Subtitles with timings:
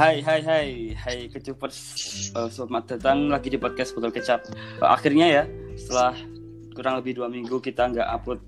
[0.00, 1.76] Hai, hai, hai, hai kecupers.
[2.32, 4.48] Uh, selamat datang lagi di podcast Botol Kecap.
[4.80, 5.44] Uh, akhirnya ya,
[5.76, 6.16] setelah
[6.72, 8.40] kurang lebih dua minggu kita nggak upload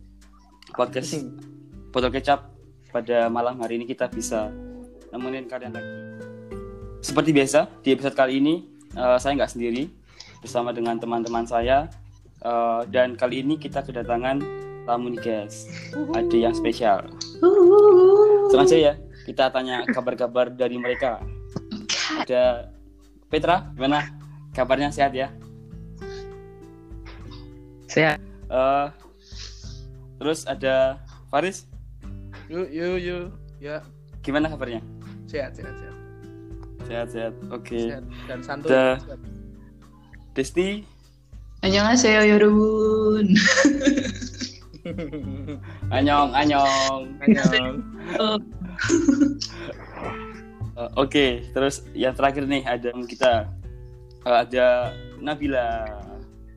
[0.73, 1.29] podcast
[1.93, 2.48] Botol Kecap,
[2.88, 4.48] pada malam hari ini kita bisa
[5.12, 5.93] nemenin kalian lagi.
[7.05, 8.64] Seperti biasa, di episode kali ini
[8.96, 9.93] uh, saya nggak sendiri,
[10.41, 11.93] bersama dengan teman-teman saya.
[12.41, 14.41] Uh, dan kali ini kita kedatangan
[14.89, 15.69] tamu nih guys,
[16.16, 17.05] ada yang spesial.
[18.48, 18.92] Sengaja ya,
[19.28, 21.20] kita tanya kabar-kabar dari mereka.
[22.21, 22.69] Ada
[23.33, 24.12] Petra, gimana?
[24.53, 25.33] Kabarnya sehat ya?
[27.89, 28.20] Sehat.
[28.53, 28.93] Uh,
[30.20, 31.01] terus ada
[31.33, 31.65] Faris.
[32.53, 33.25] Yuk, yuk, yuk.
[33.56, 33.80] Ya.
[34.20, 34.84] Gimana kabarnya?
[35.25, 35.97] Sehat, sehat, sehat.
[36.84, 37.33] Sehat, sehat.
[37.48, 37.89] Oke.
[37.89, 38.05] Okay.
[38.29, 38.69] Dan santun.
[38.69, 39.01] Da.
[40.37, 40.84] Desti.
[41.65, 43.33] Annyeonghaseyo yorobun.
[45.95, 47.79] Anjong, anjong Anjong
[48.23, 48.39] oh.
[50.83, 53.47] Uh, Oke, terus yang terakhir nih ada kita
[54.27, 54.91] uh, ada
[55.22, 55.86] Nabila.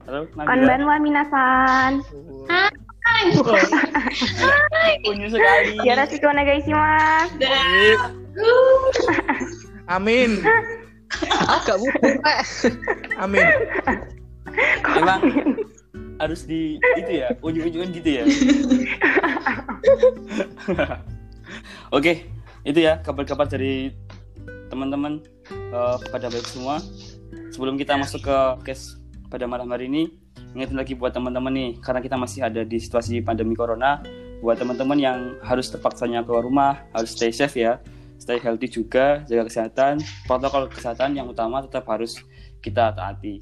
[0.10, 0.50] Halo, Nabila.
[0.50, 2.02] Konbanwa minasan.
[5.06, 5.78] Unyu sekali.
[5.86, 7.38] Yoroshiku onegaishimasu.
[9.86, 10.42] Amin.
[11.46, 12.40] Agak butuh, Pak.
[13.22, 13.46] Amin.
[14.98, 15.22] Emang
[16.18, 18.24] harus di itu ya, unyu-unyuan gitu ya.
[21.96, 22.26] Oke,
[22.66, 23.94] itu ya kabar-kabar dari
[24.70, 25.22] teman-teman
[25.74, 26.82] uh, pada baik semua.
[27.54, 28.38] Sebelum kita masuk ke
[28.72, 29.00] case
[29.32, 30.12] pada malam hari ini,
[30.56, 34.04] ingetin lagi buat teman-teman nih, karena kita masih ada di situasi pandemi corona,
[34.44, 37.80] buat teman-teman yang harus terpaksanya keluar rumah, harus stay safe ya,
[38.20, 42.20] stay healthy juga, jaga kesehatan, protokol kesehatan yang utama tetap harus
[42.60, 43.40] kita taati.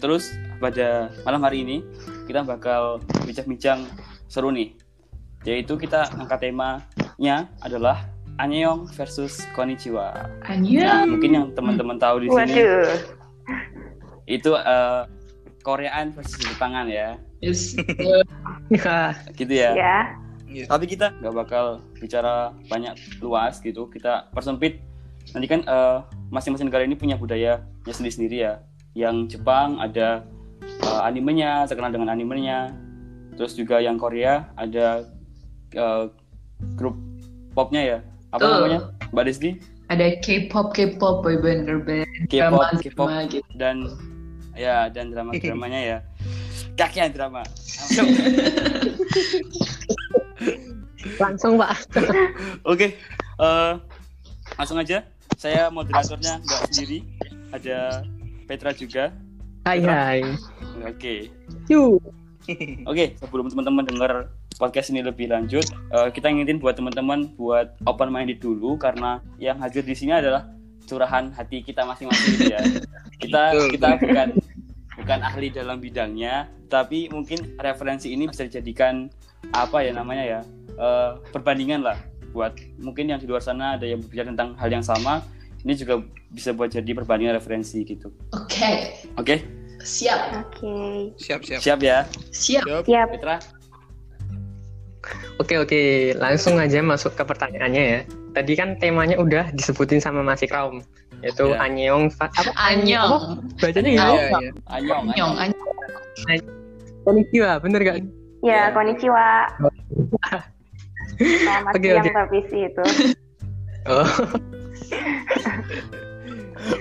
[0.00, 1.76] Terus pada malam hari ini
[2.24, 3.84] kita bakal bincang-bincang
[4.30, 4.72] seru nih.
[5.44, 8.08] Yaitu kita angkat temanya adalah
[8.40, 10.16] Annyeong versus Konnichiwa.
[10.16, 11.04] Nah, 안녕.
[11.12, 12.88] mungkin yang teman-teman tahu di sini Waduh.
[14.24, 15.02] itu eh,
[15.60, 17.20] Koreaan versus Jepangan ya.
[17.44, 17.76] Yes.
[18.72, 19.70] Ya, Gitu ya.
[19.76, 19.98] Ya.
[20.48, 20.64] Iya.
[20.66, 23.92] Tapi kita nggak bakal bicara banyak luas gitu.
[23.92, 24.80] Kita persempit.
[25.36, 25.98] Nanti kan eh,
[26.32, 28.64] masing-masing negara ini punya budayanya sendiri-sendiri ya.
[28.96, 30.24] Yang Jepang ada
[30.64, 32.72] eh, animenya, terkenal dengan animenya.
[33.36, 35.04] Terus juga yang Korea ada
[35.76, 36.04] eh,
[36.72, 36.96] grup
[37.52, 37.98] popnya ya.
[38.30, 38.54] Apa Betul.
[38.56, 38.80] namanya?
[39.10, 39.50] Mbak Desti?
[39.90, 43.42] Ada K-pop, K-pop, boyband, girlband, K-pop, drama, K-pop drama gitu.
[43.58, 43.76] dan
[44.54, 45.98] ya dan drama-dramanya ya.
[46.78, 47.42] Kakian drama.
[47.42, 48.06] Langsung.
[51.18, 51.70] langsung, Pak.
[52.62, 52.94] Oke,
[53.36, 53.72] eh,
[54.54, 55.02] langsung aja.
[55.34, 56.98] Saya moderatornya nggak sendiri,
[57.50, 58.04] ada
[58.44, 59.10] Petra juga.
[59.64, 60.20] Hai, hai.
[60.84, 61.28] Oke,
[61.66, 62.00] Yuk.
[62.84, 63.04] oke.
[63.16, 64.12] Sebelum teman-teman dengar
[64.60, 69.56] podcast ini lebih lanjut, eh, kita ingetin buat teman-teman buat open minded dulu karena yang
[69.56, 70.52] hadir di sini adalah
[70.84, 72.60] curahan hati kita masing-masing gitu ya.
[73.20, 74.28] Kita kita bukan
[75.00, 79.08] bukan ahli dalam bidangnya, tapi mungkin referensi ini bisa dijadikan
[79.50, 80.40] apa ya namanya ya
[80.78, 81.98] eh, perbandingan lah
[82.30, 85.26] buat mungkin yang di luar sana ada yang berbicara tentang hal yang sama
[85.66, 86.00] ini juga
[86.30, 89.42] bisa buat jadi perbandingan referensi gitu Oke, oke
[89.82, 91.10] siap, Oke.
[91.18, 91.60] Siap, siap.
[91.64, 92.64] siap ya siap.
[92.86, 93.10] Siap.
[93.16, 93.59] Siap.
[95.36, 95.80] Oke, oke.
[96.14, 97.98] Langsung aja masuk ke pertanyaannya ya.
[98.30, 100.80] Tadi kan temanya udah disebutin sama Mas Ikram.
[101.20, 101.56] Yaitu Ya.
[101.64, 102.04] Annyeong.
[102.10, 102.50] Fa- Apa?
[102.68, 103.40] Annyeong.
[103.56, 104.12] Bacanya Iya, gimana?
[104.12, 104.28] iya.
[104.68, 106.42] anyong Annyeong, anyong annyeong.
[107.00, 107.96] Konnichiwa, bener gak?
[107.96, 108.02] Ya,
[108.42, 108.60] Ya.
[108.72, 109.26] konnichiwa.
[111.20, 112.10] Selamat Oke, siang oke.
[112.14, 112.84] permisi itu.
[113.88, 114.04] Oh,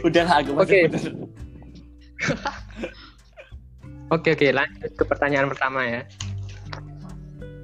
[0.06, 0.80] udah lah agak Oke.
[0.92, 1.14] bener
[4.12, 4.48] oke, oke.
[4.52, 6.02] Lanjut ke pertanyaan pertama ya.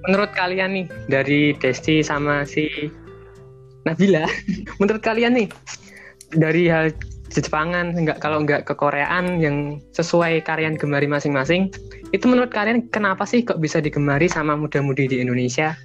[0.06, 2.70] Menurut kalian nih, dari Desti sama si
[3.86, 4.26] Nabila,
[4.80, 5.50] menurut kalian nih,
[6.34, 6.94] dari hal
[7.36, 11.68] Jepangan, enggak kalau enggak ke Koreaan yang sesuai karyan gemari masing-masing,
[12.16, 15.76] itu menurut kalian kenapa sih kok bisa digemari sama muda-mudi di Indonesia?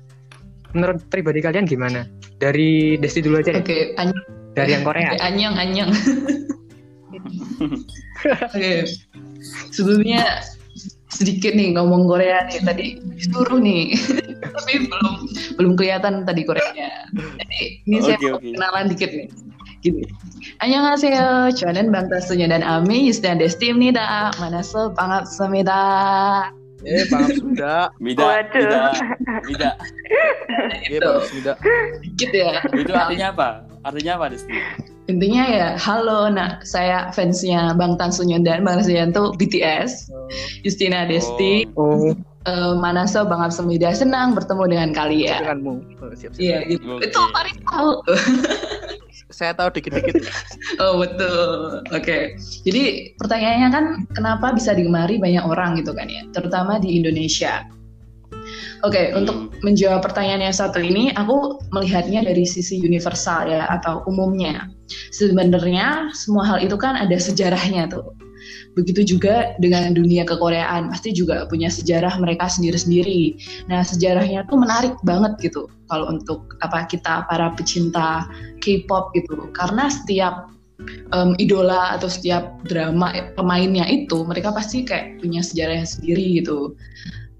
[0.76, 2.06] Menurut pribadi kalian gimana?
[2.38, 4.54] Dari Desti dulu aja deh, Oke, annyeong.
[4.54, 5.10] dari yang Korea.
[5.10, 5.92] Oke, annyeong, annyeong.
[8.46, 8.72] Oke,
[9.74, 10.44] sebelumnya
[11.09, 13.95] sedikit nih ngomong Korea nih tadi disuruh nih,
[14.41, 15.13] tapi belum
[15.59, 17.07] belum kelihatan tadi Koreanya.
[17.13, 18.47] Jadi ini saya Oke, mau oke.
[18.53, 19.27] kenalan dikit nih.
[19.85, 20.01] Gini.
[20.65, 21.53] 안녕하세요.
[21.61, 24.33] 저는 방탄소년 dan Ami Yusdan Destimnida.
[24.41, 25.71] 만나서 반갑습니다.
[26.85, 27.89] Eh, paham sudah.
[27.97, 28.61] Mida, Waduh.
[28.61, 28.81] Mida,
[29.49, 29.71] Mida.
[30.85, 31.55] Eh, paham sudah.
[32.01, 32.61] Dikit ya.
[32.77, 33.49] Itu artinya apa?
[33.81, 34.53] Artinya apa, Desti?
[35.10, 40.06] Intinya ya, halo, nah saya fansnya Bang Tan Sunyon dan Bang Sunyon tuh BTS,
[40.62, 42.14] Justina Desti, Oh,
[42.46, 45.42] eh, Manaso Bang Absemida senang bertemu dengan kalian.
[45.42, 45.74] Denganmu.
[45.98, 46.14] Oh.
[46.38, 46.86] Iya, gitu.
[46.96, 47.10] Oke.
[47.10, 47.90] Itu Faris tahu.
[49.34, 50.26] Saya tahu dikit-dikit.
[50.82, 51.82] Oh betul.
[51.92, 52.40] Oke.
[52.64, 53.84] Jadi pertanyaannya kan
[54.16, 57.66] kenapa bisa digemari banyak orang gitu kan ya, terutama di Indonesia.
[58.80, 59.24] Oke, Hmm.
[59.24, 64.72] untuk menjawab pertanyaan yang satu ini, aku melihatnya dari sisi universal ya atau umumnya.
[65.12, 68.16] Sebenarnya semua hal itu kan ada sejarahnya tuh.
[68.72, 73.36] Begitu juga dengan dunia kekoreaan, pasti juga punya sejarah mereka sendiri-sendiri.
[73.68, 78.24] Nah, sejarahnya tuh menarik banget gitu kalau untuk apa kita para pecinta
[78.64, 79.50] K-pop gitu.
[79.52, 80.48] Karena setiap
[81.12, 86.72] em, idola atau setiap drama pemainnya itu mereka pasti kayak punya sejarahnya sendiri gitu.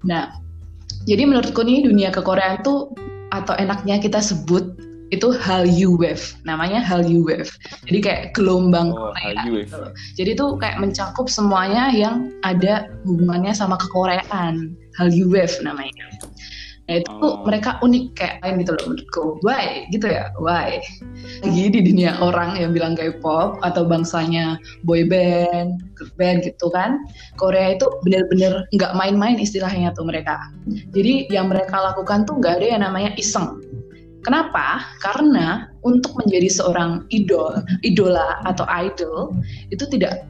[0.05, 0.40] Nah,
[1.09, 2.93] jadi menurutku nih dunia kekoreaan tuh
[3.31, 4.75] atau enaknya kita sebut
[5.11, 6.23] itu Hallyu Wave.
[6.47, 7.51] Namanya Hallyu Wave.
[7.83, 9.79] Jadi kayak gelombang Oh, Korea gitu.
[10.15, 14.71] Jadi tuh kayak mencakup semuanya yang ada hubungannya sama kekoreaan.
[14.95, 16.07] Hallyu Wave namanya.
[16.91, 17.47] Nah itu Oh.
[17.47, 19.23] mereka unik kayak lain gitu loh menurutku.
[19.47, 19.87] Why?
[19.95, 20.83] Gitu ya, why?
[21.39, 26.99] Lagi di dunia orang yang bilang K-pop atau bangsanya boy band, girl band gitu kan.
[27.39, 30.51] Korea itu bener-bener nggak main-main istilahnya tuh mereka.
[30.91, 33.63] Jadi yang mereka lakukan tuh nggak ada yang namanya iseng.
[34.27, 34.83] Kenapa?
[34.99, 39.31] Karena untuk menjadi seorang idol, idola atau idol
[39.71, 40.27] itu tidak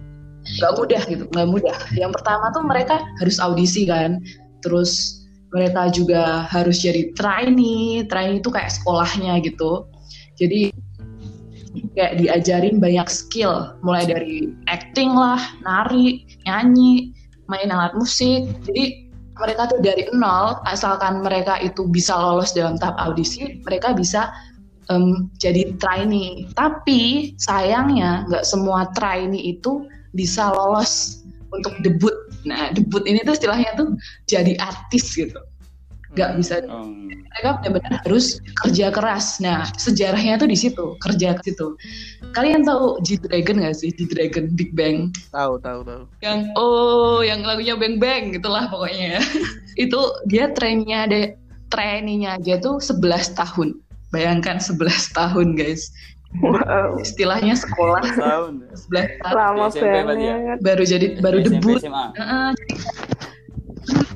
[0.61, 1.77] nggak mudah gitu, nggak mudah.
[1.97, 4.21] Yang pertama tuh mereka harus audisi kan,
[4.61, 5.20] terus
[5.51, 9.85] mereka juga harus jadi trainee, trainee itu kayak sekolahnya gitu.
[10.39, 10.71] Jadi
[11.95, 17.11] kayak diajarin banyak skill, mulai dari acting lah, nari, nyanyi,
[17.51, 18.47] main alat musik.
[18.63, 24.31] Jadi mereka tuh dari nol, asalkan mereka itu bisa lolos dalam tahap audisi, mereka bisa
[24.87, 26.47] em, jadi trainee.
[26.55, 29.83] Tapi sayangnya nggak semua trainee itu
[30.15, 32.13] bisa lolos untuk debut.
[32.45, 33.93] Nah, debut ini tuh istilahnya tuh
[34.25, 35.37] jadi artis gitu.
[36.11, 36.91] Nggak bisa Oh.
[37.31, 39.39] mereka benar-benar harus kerja keras.
[39.39, 41.79] Nah, sejarahnya tuh di situ, kerja ke situ.
[42.35, 43.95] Kalian tahu G Dragon nggak sih?
[43.95, 46.03] G Dragon Big Bang Tahu, tahu, tahu.
[46.19, 49.21] yang oh yang lagunya Bang Bang gitulah pokoknya ya.
[49.87, 51.19] itu dia trennya ada
[51.71, 53.79] trainingnya aja tuh 11 tahun.
[54.11, 55.95] Bayangkan 11 tahun guys.
[56.39, 58.63] Wow, Istilahnya sekolah Tahun.
[58.71, 60.03] 11 tahun lama ya?
[60.07, 60.57] banget.
[60.63, 61.79] baru jadi baru SMP, debut.
[61.83, 62.07] SMA.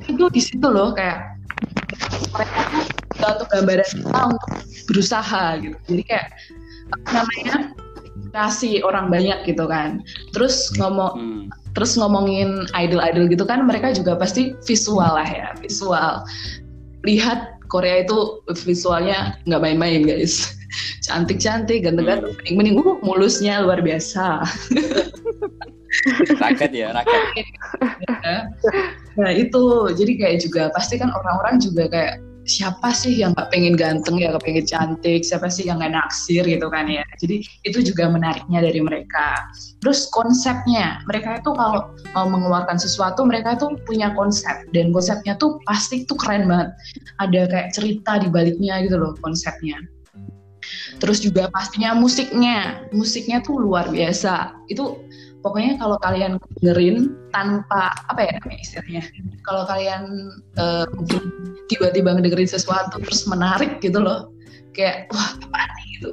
[0.08, 1.36] Itu di situ loh kayak
[2.32, 2.84] mereka tuh
[3.36, 4.50] untuk gambaran kita untuk
[4.88, 5.76] berusaha gitu.
[5.92, 6.26] Jadi kayak
[6.86, 7.54] apa namanya
[8.32, 10.00] kasih orang banyak gitu kan.
[10.32, 11.44] Terus ngomong Hmm.
[11.76, 16.24] terus ngomongin idol-idol gitu kan mereka juga pasti visual lah ya visual
[17.04, 20.56] lihat Korea itu visualnya nggak main-main guys.
[21.04, 22.32] Cantik-cantik ganteng-ganteng.
[22.40, 24.48] Mending-mending uh mulusnya luar biasa.
[26.40, 27.46] Raket ya, raket.
[29.20, 29.92] nah itu.
[29.92, 34.30] Jadi kayak juga pasti kan orang-orang juga kayak siapa sih yang nggak pengen ganteng ya,
[34.32, 37.02] nggak pengen cantik, siapa sih yang nggak naksir gitu kan ya.
[37.18, 39.50] Jadi itu juga menariknya dari mereka.
[39.82, 45.58] Terus konsepnya, mereka itu kalau mau mengeluarkan sesuatu, mereka itu punya konsep dan konsepnya tuh
[45.66, 46.70] pasti tuh keren banget.
[47.20, 49.76] Ada kayak cerita di baliknya gitu loh konsepnya.
[50.96, 54.56] Terus juga pastinya musiknya, musiknya tuh luar biasa.
[54.66, 55.04] Itu
[55.44, 59.02] pokoknya kalau kalian dengerin tanpa apa ya namanya istilahnya?
[59.44, 60.02] Kalau kalian
[60.94, 61.22] mungkin
[61.68, 64.30] tiba-tiba ngedengerin sesuatu terus menarik gitu loh
[64.76, 65.84] kayak wah apa nih?
[65.96, 66.08] gitu.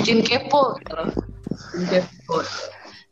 [0.00, 1.08] Bikin kepo gitu loh.
[1.76, 2.40] Bikin kepo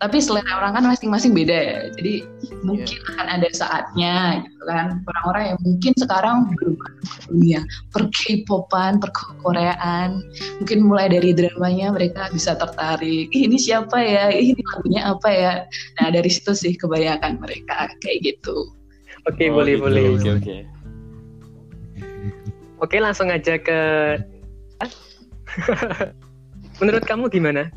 [0.02, 1.78] tapi selera orang kan masing-masing beda ya.
[1.94, 2.26] Jadi
[2.66, 4.98] mungkin akan ada saatnya gitu kan.
[5.06, 6.74] Orang-orang yang mungkin sekarang belum
[7.30, 7.62] dunia
[7.94, 9.14] per K-popan, per
[9.46, 10.26] Koreaan.
[10.58, 13.30] Mungkin mulai dari dramanya mereka bisa tertarik.
[13.30, 14.34] Ih, ini siapa ya?
[14.34, 15.52] Ih, ini lagunya apa ya?
[16.02, 18.74] Nah dari situ sih kebanyakan mereka kayak gitu.
[19.30, 19.86] Oke, Oh, boleh, gitu.
[19.86, 20.04] boleh.
[20.18, 20.56] Oke, oke.
[22.82, 23.80] Oke, langsung aja ke
[26.82, 27.70] Menurut kamu gimana?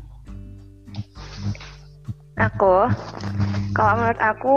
[2.36, 2.92] Aku,
[3.72, 4.56] kalau menurut aku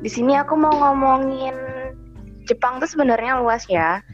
[0.00, 1.52] di sini aku mau ngomongin
[2.44, 4.04] Jepang tuh sebenarnya luas ya.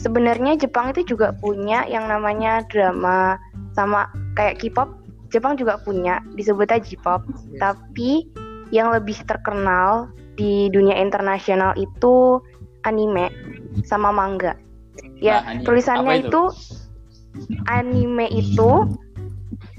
[0.00, 3.36] Sebenarnya Jepang itu juga punya yang namanya drama
[3.76, 4.88] sama kayak K-pop.
[5.28, 7.24] Jepang juga punya disebutnya J-pop.
[7.60, 8.24] Tapi
[8.72, 12.40] yang lebih terkenal di dunia internasional itu
[12.88, 13.28] anime
[13.84, 14.56] sama manga.
[15.20, 15.64] Ya, Nah, anime.
[15.68, 16.28] tulisannya Apa itu?
[16.28, 16.42] itu
[17.68, 18.70] anime itu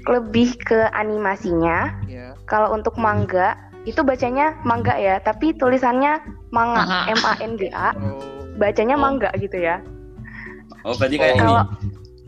[0.06, 1.90] lebih ke animasinya.
[2.06, 2.35] Ya.
[2.46, 7.06] Kalau untuk manga itu bacanya manga ya, tapi tulisannya manga.
[7.06, 8.18] M A N G A, Oh.
[8.56, 9.02] bacanya Oh.
[9.02, 9.82] mangga gitu ya.
[10.82, 11.42] Oh, berarti kayak ini.
[11.42, 11.68] Kalau-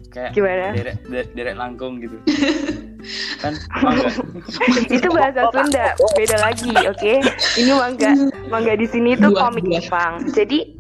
[0.09, 0.73] Kayak Gimana?
[0.73, 2.17] derek, derek, derek langkung gitu.
[3.45, 4.09] kan mangga.
[4.89, 7.13] itu bahasa Sunda, beda lagi, oke?
[7.61, 8.11] Ini mangga,
[8.49, 9.69] mangga di sini itu komik.
[9.69, 10.25] Jepang.
[10.33, 10.78] Jadi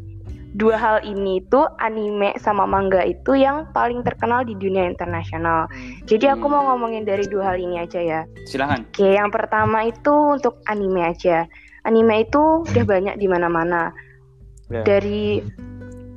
[0.58, 5.70] dua hal ini itu anime sama manga itu yang paling terkenal di dunia internasional.
[6.10, 8.20] Jadi aku mau ngomongin dari dua hal ini aja ya.
[8.42, 8.82] Silahkan.
[8.90, 11.46] Oke, yang pertama itu untuk anime aja.
[11.86, 13.94] Anime itu udah banyak di mana-mana.
[14.66, 14.82] Ya.
[14.82, 15.46] Dari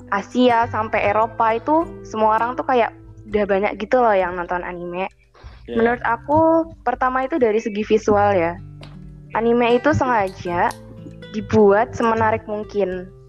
[0.09, 2.91] Asia sampai Eropa itu semua orang tuh kayak
[3.31, 5.05] udah banyak gitu loh yang nonton anime.
[5.69, 5.77] Ya.
[5.77, 8.57] Menurut aku pertama itu dari segi visual ya.
[9.37, 10.73] Anime itu sengaja
[11.31, 13.20] dibuat semenarik mungkin.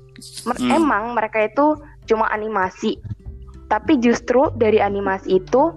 [0.45, 0.71] Mer- Hmm.
[0.73, 2.99] Emang mereka itu cuma animasi.
[3.67, 5.73] Tapi justru dari animasi itu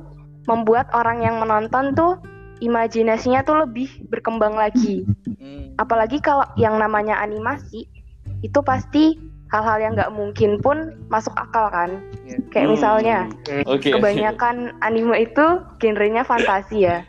[0.45, 2.19] membuat orang yang menonton tuh
[2.59, 5.03] imajinasinya tuh lebih berkembang lagi.
[5.39, 5.73] Hmm.
[5.75, 7.87] Apalagi kalau yang namanya animasi
[8.41, 9.17] itu pasti
[9.49, 12.01] hal-hal yang nggak mungkin pun masuk akal kan.
[12.25, 12.37] Iya.
[12.51, 13.63] Kayak misalnya Hmm.
[13.69, 13.89] Oke.
[13.93, 15.45] kebanyakan anime itu
[15.79, 17.05] genrenya fantasi ya.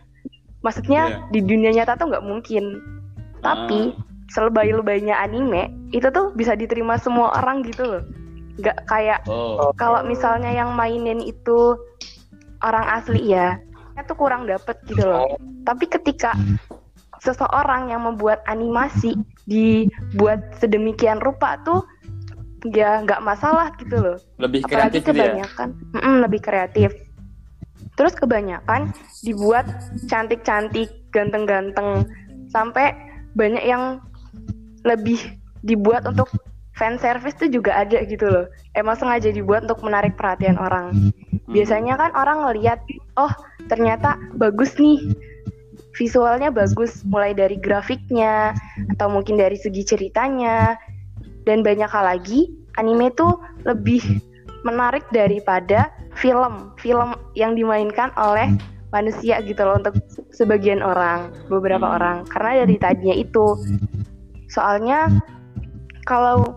[0.62, 1.19] Maksudnya Iya.
[1.31, 2.64] di dunia nyata tuh nggak mungkin.
[3.40, 3.95] Tapi
[4.28, 8.03] selebay-lebaynya anime itu tuh bisa diterima semua orang gitu loh.
[8.61, 9.73] Nggak kayak Oh.
[9.81, 11.76] kalau misalnya yang mainin itu
[12.61, 13.57] orang asli ya,
[13.97, 15.25] itu kurang dapet gitu loh.
[15.65, 16.37] Tapi ketika
[17.21, 19.17] seseorang yang membuat animasi
[19.49, 21.81] dibuat sedemikian rupa tuh
[22.75, 25.15] ya nggak masalah gitu loh Lebih apalagi kreatif gitu ya.
[25.15, 26.91] kebanyakan Mm-mm, lebih kreatif
[27.95, 28.91] terus kebanyakan
[29.23, 29.65] dibuat
[30.11, 32.05] cantik-cantik ganteng-ganteng
[32.50, 32.93] sampai
[33.38, 34.03] banyak yang
[34.83, 35.19] lebih
[35.65, 36.29] dibuat untuk
[36.77, 38.47] fan service tuh juga ada gitu loh.
[38.77, 40.93] Emang sengaja dibuat untuk menarik perhatian orang.
[40.93, 41.13] Hmm.
[41.47, 42.83] biasanya kan orang ngelihat
[43.17, 43.31] oh
[43.71, 45.15] ternyata bagus nih.
[45.97, 48.53] Visualnya bagus mulai dari grafiknya
[48.93, 50.77] atau mungkin dari segi ceritanya.
[51.49, 54.03] Dan banyak hal lagi anime tuh lebih
[54.67, 56.77] menarik daripada film.
[56.77, 58.53] Film yang dimainkan oleh
[58.93, 59.97] manusia gitu loh untuk
[60.35, 61.97] sebagian orang beberapa Hmm.
[61.97, 62.17] orang.
[62.29, 63.57] Karena dari tadinya itu.
[64.53, 65.09] Soalnya
[66.07, 66.55] kalau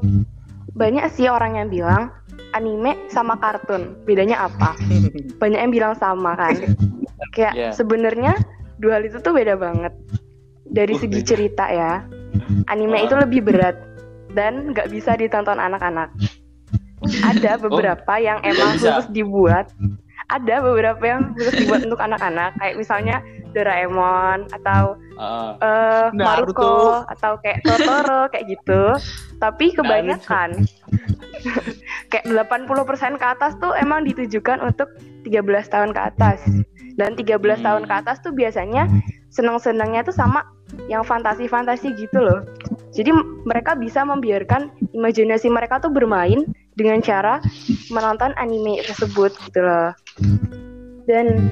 [0.71, 2.13] banyak sih orang yang bilang
[2.53, 4.77] anime sama kartun bedanya apa?
[5.41, 6.55] Banyak yang bilang sama kan?
[7.35, 7.69] Kayak Iya.
[7.73, 8.33] sebenarnya
[8.77, 9.91] dua hal itu tuh beda banget.
[10.65, 11.27] Dari Oh, segi beda.
[11.27, 12.05] cerita ya
[12.69, 13.05] anime Ah.
[13.05, 13.75] itu lebih berat
[14.31, 16.13] dan nggak bisa ditonton anak-anak.
[17.25, 19.71] Ada beberapa yang emang khusus dibuat.
[20.29, 22.53] Ada beberapa yang khusus dibuat untuk anak-anak.
[22.55, 23.17] Kayak misalnya
[23.51, 24.95] Doraemon atau
[25.59, 26.15] eh Naruto.
[26.15, 26.75] Maruko
[27.09, 28.81] atau kayak Totoro kayak gitu.
[29.39, 30.67] Tapi kebanyakan
[32.11, 34.89] kayak 80% ke atas tuh emang ditujukan untuk
[35.25, 36.39] 13 tahun ke atas.
[36.99, 37.63] Dan 13 Hmm.
[37.63, 38.87] tahun ke atas tuh biasanya
[39.31, 40.43] senang-senangnya tuh sama
[40.91, 42.43] yang fantasi-fantasi gitu loh.
[42.91, 43.13] Jadi
[43.45, 46.43] mereka bisa membiarkan imajinasi mereka tuh bermain
[46.75, 47.39] dengan cara
[47.87, 49.95] menonton anime tersebut gitu loh.
[51.07, 51.49] Dan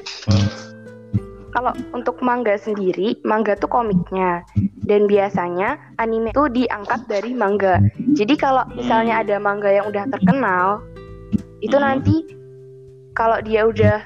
[1.52, 4.44] kalau untuk manga sendiri, manga tuh komiknya.
[4.88, 7.80] Dan biasanya anime tuh diangkat dari manga.
[8.16, 10.80] Jadi kalau misalnya ada manga yang udah terkenal,
[11.60, 11.84] itu Hmm.
[11.84, 12.16] nanti
[13.12, 14.04] kalau dia udah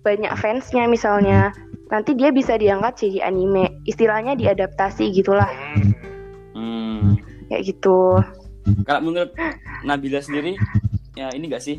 [0.00, 1.52] banyak fansnya misalnya,
[1.92, 3.68] nanti dia bisa diangkat jadi anime.
[3.84, 5.50] Istilahnya diadaptasi gitulah,
[6.56, 7.20] hmm.
[7.52, 8.20] kayak gitu.
[8.88, 9.36] Kalau menurut
[9.84, 10.56] Nabila sendiri,
[11.14, 11.78] ya ini gak sih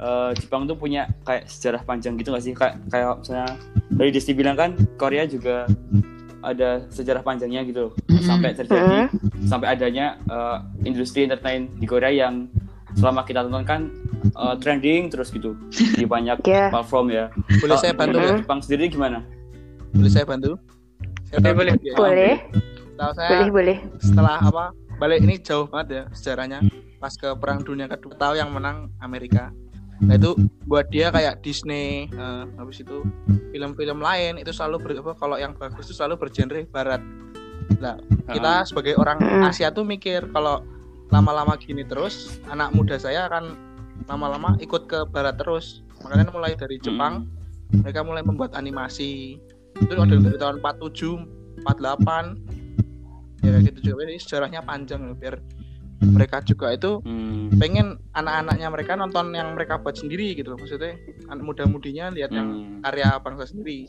[0.00, 2.52] eh, Jepang tuh punya kayak sejarah panjang gitu gak sih?
[2.52, 3.48] Kayak kayak misalnya
[3.90, 5.68] dari Desti bilang kan Korea juga
[6.40, 7.92] ada sejarah panjangnya gitu
[8.24, 9.12] sampai terjadi
[9.44, 12.48] sampai adanya eh, industri entertain di Korea yang
[12.90, 13.80] selama kita tonton kan
[14.24, 16.72] eh, trending terus gitu di banyak Ya.
[16.72, 17.28] platform ya.
[17.60, 18.38] Boleh Kalau saya bantu nggak?
[18.40, 19.20] Jepang sendiri gimana?
[19.92, 20.56] Boleh saya bantu?
[21.28, 21.72] Saya Boleh, boleh.
[21.78, 21.92] dia.
[21.94, 22.34] Boleh,
[22.96, 23.76] Tahu saya boleh, boleh.
[24.00, 24.64] setelah apa?
[24.96, 26.58] Balik ini jauh banget ya sejarahnya.
[27.00, 29.48] Pas ke perang dunia kedua tahu yang menang Amerika.
[30.00, 30.32] Nah itu
[30.64, 33.04] buat dia kayak Disney, eh, habis itu
[33.52, 37.00] film-film lain itu selalu ber, apa, kalau yang bagus itu selalu bergenre barat.
[37.80, 39.20] Nah kita sebagai orang.
[39.44, 40.64] Asia tuh mikir kalau
[41.10, 43.56] lama-lama gini terus anak muda saya akan
[44.08, 45.84] lama-lama ikut ke barat terus.
[46.00, 47.28] Makanya mulai dari Jepang
[47.70, 49.38] mereka mulai membuat animasi
[49.78, 55.40] itu ada dari tahun 47 48 ya kayak gitu juga ini sejarahnya panjang loh, biar
[56.00, 57.52] mereka juga itu Hmm.
[57.56, 60.58] pengen anak-anaknya mereka nonton yang mereka buat sendiri gitu loh.
[60.58, 60.96] maksudnya
[61.28, 62.80] anak muda-mudinya lihat yang Hmm.
[62.80, 63.84] karya bangsa sendiri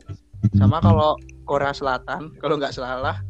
[0.54, 3.24] sama kalau Korea Selatan kalau nggak salah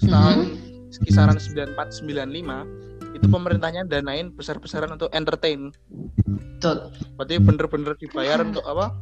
[0.00, 0.56] tahun
[1.00, 2.64] kisaran 94 95
[3.12, 5.68] itu pemerintahnya danain besar-besaran untuk entertain
[6.24, 6.90] Betul.
[7.14, 8.94] berarti bener-bener dibayar untuk apa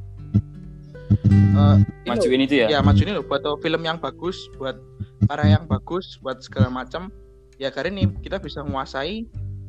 [1.52, 2.66] Eh, ini loh, Majuin itu ya?
[2.66, 4.74] ya maju ini loh buat film yang bagus buat
[5.28, 7.12] karya yang bagus buat segala macam
[7.62, 9.22] ya karena ini kita bisa menguasai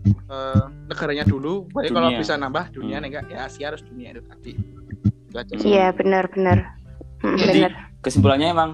[0.10, 3.06] eh, negaranya dulu baik kalau bisa nambah dunia Hmm.
[3.06, 4.54] enggak ya Asia harus dunia itu tadi.
[4.58, 5.66] Hmm.
[5.66, 6.78] Iya, benar-benar.
[7.22, 7.70] Hmm, Jadi
[8.02, 8.72] kesimpulannya emang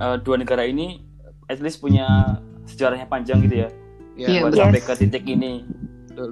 [0.00, 1.04] eh, dua negara ini
[1.46, 2.08] at least punya
[2.64, 3.68] sejarahnya panjang gitu ya
[4.18, 4.60] ya Iya, buat Yes.
[4.60, 5.62] sampai ke titik ini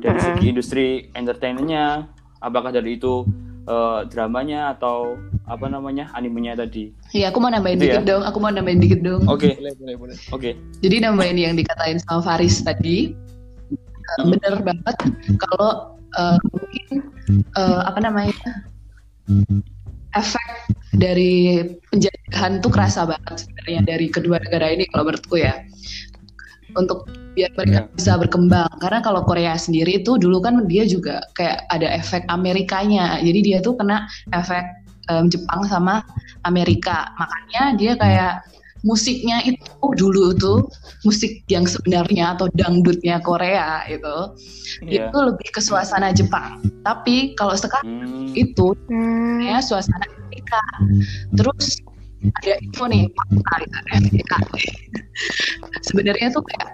[0.02, 0.26] dari Mm-mm.
[0.34, 2.10] segi industri entertainmentnya
[2.42, 3.22] apakah dari itu
[3.66, 7.92] eh, dramanya atau apa namanya animenya tadi Iya, aku mau nambahin Itu ya?
[7.98, 8.22] dikit dong.
[8.26, 9.22] Aku mau nambahin dikit dong.
[9.26, 10.16] oke Boleh, boleh, boleh.
[10.30, 10.50] oke
[10.82, 14.30] Jadi nambahin yang dikatain sama Faris tadi, uh, Hmm.
[14.32, 14.96] bener banget
[15.42, 16.86] kalau uh, mungkin
[17.58, 18.38] uh, apa namanya
[20.14, 20.46] efek
[20.94, 25.58] dari penjajahan tuh kerasa banget sebenarnya dari kedua negara ini kalau menurutku ya
[26.78, 27.92] untuk biar mereka Iya.
[27.92, 33.20] bisa berkembang karena kalau Korea sendiri itu dulu kan dia juga kayak ada efek Amerikanya
[33.20, 34.64] jadi dia tuh kena efek
[35.06, 36.00] em, Jepang sama
[36.42, 38.34] Amerika makanya dia kayak
[38.82, 39.66] musiknya itu
[39.98, 40.64] dulu tuh
[41.02, 44.16] musik yang sebenarnya atau dangdutnya Korea itu
[44.82, 45.10] Iya.
[45.10, 49.42] itu lebih ke suasana Jepang tapi kalau sekarang Hmm, itu Hmm.
[49.42, 50.60] ya suasana Amerika
[51.34, 51.78] terus
[52.42, 54.32] ada info nih fakta FYK.
[55.86, 56.68] sebenarnya tuh kayak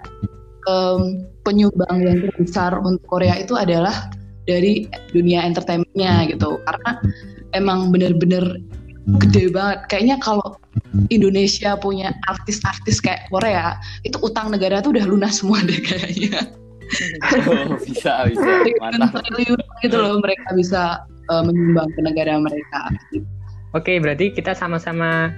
[0.69, 4.11] em, penyumbang yang terbesar untuk Korea itu adalah
[4.47, 6.59] dari dunia entertainmentnya gitu.
[6.63, 6.91] Karena
[7.55, 8.59] emang bener-bener
[9.19, 9.79] gede banget.
[9.91, 10.55] Kayaknya kalau
[11.11, 13.75] Indonesia punya artis-artis kayak Korea
[14.07, 16.47] itu utang negara tuh udah lunas semua deh kayaknya.
[17.49, 18.49] Oh, bisa bisa.
[18.77, 19.23] Mantap.
[19.25, 21.01] triliun gitu loh mereka bisa
[21.31, 22.93] eh, menyumbang ke negara mereka.
[23.73, 25.33] Oke, berarti kita sama-sama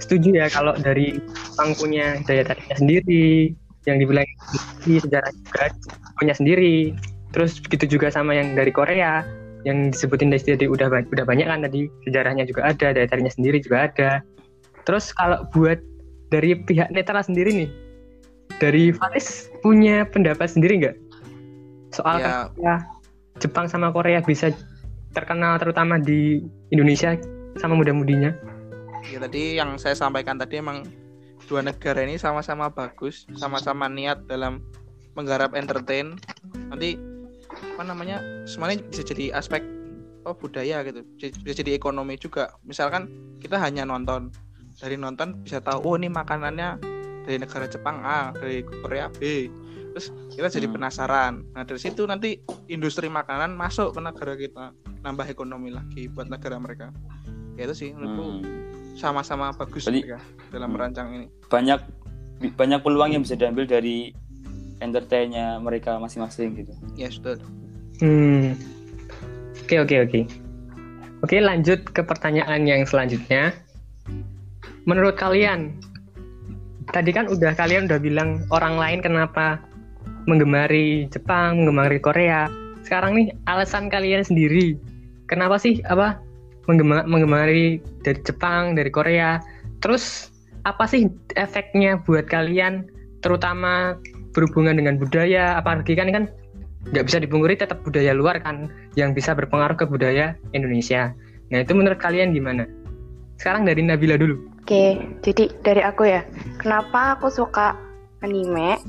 [0.00, 3.52] setuju ya kalau dari Jepang punya daya tariknya sendiri,
[3.84, 4.26] yang dibilang
[4.84, 5.64] di sejarah juga
[6.20, 6.96] punya sendiri.
[7.34, 9.26] Terus begitu juga sama yang dari Korea,
[9.66, 13.58] yang disebutin dari tadi udah udah banyak kan tadi sejarahnya juga ada, daya tariknya sendiri
[13.60, 14.10] juga ada.
[14.86, 15.80] Terus kalau buat
[16.30, 17.70] dari pihak netral sendiri nih,
[18.62, 20.96] dari Faris punya pendapat sendiri nggak
[21.94, 22.18] soal
[22.58, 22.82] Ya.
[23.42, 24.54] Jepang sama Korea bisa
[25.10, 26.38] terkenal terutama di
[26.70, 27.18] Indonesia
[27.58, 28.30] sama muda-mudinya.
[29.10, 30.86] Ya tadi yang saya sampaikan tadi emang
[31.46, 34.64] dua negara ini sama-sama bagus, sama-sama niat dalam
[35.14, 36.16] menggarap entertain.
[36.72, 36.96] Nanti
[37.54, 39.62] apa namanya semuanya bisa jadi aspek
[40.24, 42.48] oh budaya gitu, bisa jadi ekonomi juga.
[42.64, 44.32] Misalkan kita hanya nonton,
[44.80, 46.80] dari nonton bisa tahu oh ini makanannya
[47.24, 49.48] dari negara Jepang A, dari Korea B.
[49.94, 50.74] Terus kita jadi Hmm.
[50.80, 51.32] penasaran.
[51.54, 54.64] Nah dari situ nanti industri makanan masuk ke negara kita,
[55.06, 56.90] nambah ekonomi lagi buat negara mereka.
[57.54, 58.42] Ya itu sih menurutku Hmm.
[58.94, 60.18] Sama-sama bagus Jadi- mereka
[60.50, 60.74] dalam Hmm.
[60.78, 61.26] merancang ini.
[61.50, 61.78] banyak
[62.54, 64.10] banyak peluang yang bisa diambil dari
[64.82, 67.38] entertainnya mereka masing-masing gitu Ya sudah.
[68.02, 68.58] Hmm.
[69.64, 70.20] Oke oke oke.
[71.22, 73.54] Oke lanjut ke pertanyaan yang selanjutnya.
[74.84, 75.72] Menurut kalian,
[76.92, 79.56] tadi kan udah kalian udah bilang orang lain kenapa
[80.28, 82.50] menggemari Jepang, menggemari Korea.
[82.84, 84.76] Sekarang nih alasan kalian sendiri,
[85.24, 86.20] kenapa sih apa
[86.66, 89.40] menggema- menggemari dari Jepang, dari Korea?
[89.80, 90.32] Terus
[90.64, 92.88] apa sih efeknya buat kalian,
[93.20, 94.00] terutama
[94.32, 95.60] berhubungan dengan budaya?
[95.60, 96.24] Apalagi kan kan
[96.92, 101.16] nggak bisa dipungkiri tetap budaya luar kan yang bisa berpengaruh ke budaya Indonesia.
[101.48, 102.68] Nah itu menurut kalian gimana?
[103.40, 104.40] Sekarang dari Nabila dulu.
[104.64, 106.24] Oke, jadi dari aku ya,
[106.56, 107.76] kenapa aku suka
[108.24, 108.80] anime?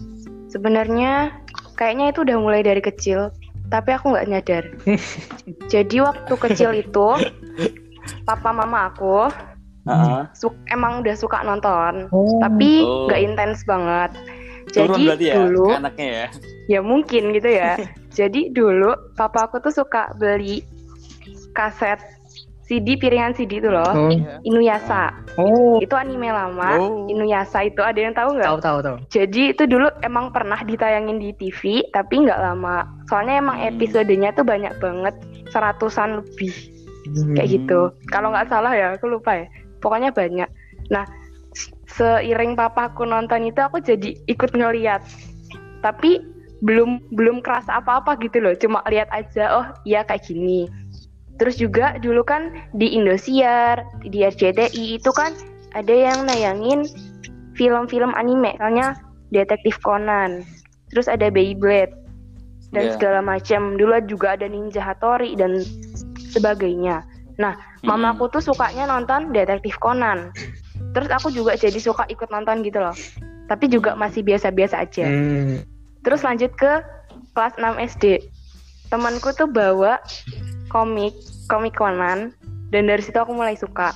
[0.48, 1.36] Sebenarnya
[1.76, 3.28] kayaknya itu udah mulai dari kecil,
[3.68, 4.64] tapi aku nggak nyadar.
[5.74, 7.08] jadi waktu kecil itu,
[8.24, 9.30] papa mama aku
[10.34, 12.40] su- emang udah suka nonton, Oh.
[12.40, 13.06] tapi Oh.
[13.06, 14.12] nggak intens banget.
[14.68, 16.26] turun Jadi berarti ya dulu, anaknya ya
[16.68, 17.78] ya mungkin gitu ya.
[18.18, 20.66] jadi dulu papa aku tuh suka beli
[21.52, 22.02] kaset
[22.66, 24.10] CD piringan CD itu loh, Oh.
[24.10, 24.42] Ya.
[24.42, 25.14] Inuyasha.
[25.38, 25.78] Oh.
[25.78, 26.82] Itu anime lama.
[26.82, 27.06] Oh.
[27.06, 28.50] Inuyasha itu ada yang tahu nggak?
[28.50, 28.98] Tahu tahu tahu.
[29.14, 32.90] Jadi itu dulu emang pernah ditayangin di TV, tapi nggak lama.
[33.06, 33.70] Soalnya emang Hmm.
[33.70, 35.14] episodenya tuh banyak banget,
[35.54, 36.54] seratusan lebih
[37.38, 37.56] kayak Hmm.
[37.62, 37.80] gitu.
[38.10, 39.48] Kalau nggak salah ya, aku lupa ya.
[39.78, 40.50] Pokoknya banyak.
[40.90, 41.06] Nah,
[41.86, 45.06] seiring papaku nonton itu aku jadi ikut ngeliat.
[45.86, 46.18] Tapi
[46.66, 48.58] belum belum kerasa apa-apa gitu loh.
[48.58, 50.66] Cuma lihat aja, oh iya kayak gini.
[51.36, 55.36] Terus juga dulu kan di Indosiar, di RCTI itu kan
[55.76, 56.88] ada yang nayangin
[57.60, 58.96] film-film anime, misalnya
[59.36, 60.48] Detektif Conan,
[60.96, 61.92] terus ada Beyblade
[62.72, 62.94] dan Iya.
[62.96, 63.76] segala macam.
[63.76, 65.60] Dulu juga ada Ninja Hattori dan
[66.32, 67.04] sebagainya.
[67.36, 70.32] Nah, mamaku tuh sukanya nonton Detektif Conan.
[70.96, 72.96] Terus aku juga jadi suka ikut nonton gitu loh.
[73.52, 75.04] Tapi juga masih biasa-biasa aja.
[75.04, 75.60] Hmm.
[76.08, 76.80] Terus lanjut ke
[77.36, 78.24] kelas 6 SD.
[78.88, 80.00] Temanku tuh bawa
[80.76, 81.16] komik,
[81.48, 82.36] komik Conan
[82.76, 83.96] dan dari situ aku mulai suka.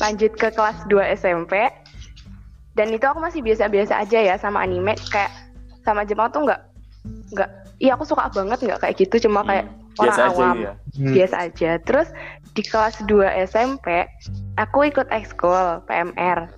[0.00, 1.68] Lanjut ke kelas 2 SMP.
[2.72, 5.30] Dan itu aku masih biasa-biasa aja ya sama anime kayak
[5.86, 6.58] sama Jepang tuh nggak
[7.36, 10.56] nggak iya aku suka banget nggak kayak gitu cuma kayak Hmm, orang biasa aja awam
[10.58, 11.14] ya Hmm.
[11.14, 11.70] biasa aja.
[11.86, 12.08] Terus
[12.54, 13.86] di kelas 2 SMP
[14.58, 16.50] aku ikut ekskul PMR.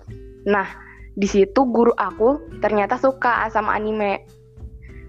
[0.49, 0.67] Nah,
[1.13, 4.25] di situ guru aku ternyata suka sama anime.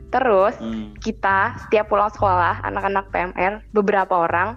[0.09, 0.97] Terus Hmm.
[0.97, 4.57] kita setiap pulang sekolah anak-anak PMR beberapa orang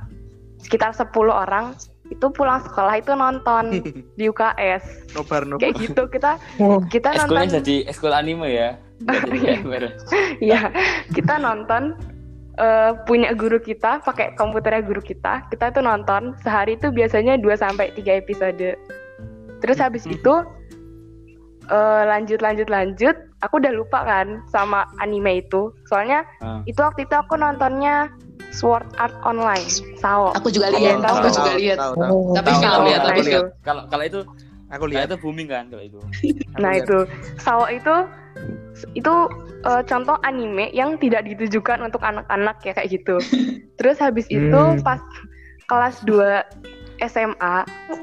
[0.57, 1.75] sekitar 10 orang
[2.07, 3.83] itu pulang sekolah itu nonton
[4.19, 6.79] di UKS nobar nobar kayak gitu kita Oh.
[6.85, 8.69] kita Ekskulnya nonton jadi ekskul anime ya.
[9.01, 9.83] Nggak jadi gamer.
[10.39, 10.61] ya
[11.15, 11.95] kita nonton
[12.53, 17.47] eh, punya guru kita pakai komputernya guru kita kita itu nonton sehari itu biasanya 2
[17.55, 18.75] sampai 3 episode
[19.59, 20.33] terus habis itu
[21.71, 26.59] eh, lanjut lanjut lanjut aku udah lupa kan sama anime itu soalnya Ah.
[26.65, 28.11] itu waktu itu aku nontonnya
[28.51, 29.63] Sword Art Online
[29.95, 31.79] Sao Aku juga lihat, aku juga lihat.
[31.95, 32.35] Oh.
[32.35, 33.41] Tapi ya, tahu, tapi itu.
[33.63, 34.19] Kalau kalau itu
[34.67, 35.99] aku kalau lihat itu booming kan kalau itu.
[36.59, 36.83] Nah lihat.
[36.83, 36.97] itu
[37.39, 37.95] Sao itu
[38.91, 39.13] itu
[39.63, 43.15] eh, contoh anime yang tidak ditujukan untuk anak-anak ya kayak gitu.
[43.79, 44.83] Terus habis itu Hmm.
[44.83, 44.99] pas
[45.65, 46.43] kelas 2
[47.01, 47.55] SMA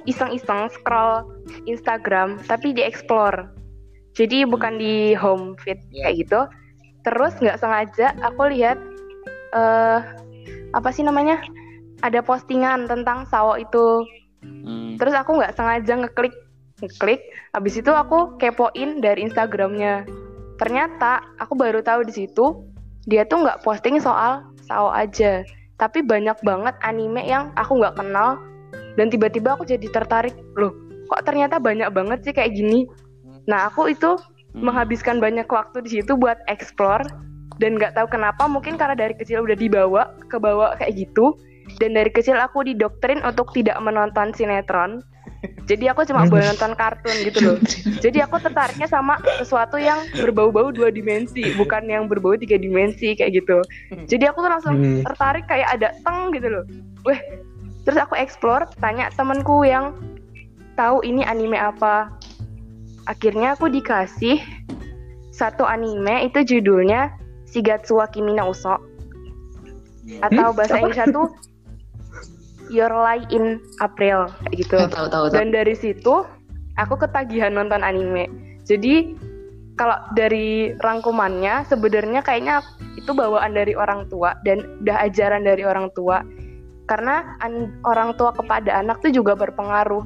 [0.04, 1.28] iseng-iseng scroll
[1.64, 3.52] Instagram tapi di explore.
[4.18, 6.11] Jadi bukan di home feed Iya.
[6.11, 6.40] kayak gitu.
[7.07, 8.83] Terus nggak sengaja aku lihat
[9.54, 10.00] eh
[10.74, 11.38] apa sih namanya?
[12.02, 14.02] Ada postingan tentang Sao itu
[14.38, 14.94] Hmm.
[14.94, 16.35] Terus aku nggak sengaja ngeklik,
[16.78, 17.20] ngeklik.
[17.54, 20.07] Habis itu aku kepoin dari Instagramnya.
[20.62, 22.62] Ternyata aku baru tahu di situ
[23.07, 25.42] dia tuh nggak posting soal Sao aja,
[25.81, 28.37] tapi banyak banget anime yang aku nggak kenal.
[29.00, 30.74] Dan tiba-tiba aku jadi tertarik, loh,
[31.09, 32.85] kok ternyata banyak banget sih kayak gini.
[33.49, 34.21] Nah aku itu
[34.57, 34.65] Hmm.
[34.65, 37.05] menghabiskan banyak waktu di situ buat explore
[37.61, 41.37] dan nggak tahu kenapa mungkin karena dari kecil udah dibawa ke bawah kayak gitu.
[41.77, 45.05] Dan dari kecil aku didoktrin untuk tidak menonton sinetron.
[45.69, 47.59] Jadi aku cuma boleh nonton kartun gitu loh.
[48.01, 53.45] Jadi aku tertariknya sama sesuatu yang berbau-bau dua dimensi bukan yang berbau tiga dimensi kayak
[53.45, 53.61] gitu.
[54.09, 55.05] Jadi aku tuh langsung Hmm.
[55.05, 56.65] tertarik kayak ada teng gitu loh.
[57.05, 57.21] Weh
[57.85, 59.93] terus aku explore tanya temenku yang
[60.73, 62.09] tahu ini anime apa
[63.09, 64.38] akhirnya aku dikasih
[65.33, 67.16] satu anime itu judulnya
[67.49, 68.77] Shigatsu wa Kimi no Uso
[70.21, 71.33] atau bahasa Inggrisnya tuh
[72.68, 74.77] Your Lie in April kayak gitu.
[74.77, 75.25] Tahu tahu tahu.
[75.33, 76.25] Dan dari situ
[76.77, 78.29] aku ketagihan nonton anime.
[78.68, 79.16] Jadi
[79.81, 82.61] kalau dari rangkumannya sebenarnya kayaknya
[83.01, 86.21] itu bawaan dari orang tua dan udah ajaran dari orang tua.
[86.88, 90.05] Karena an- orang tua kepada anak tuh juga berpengaruh.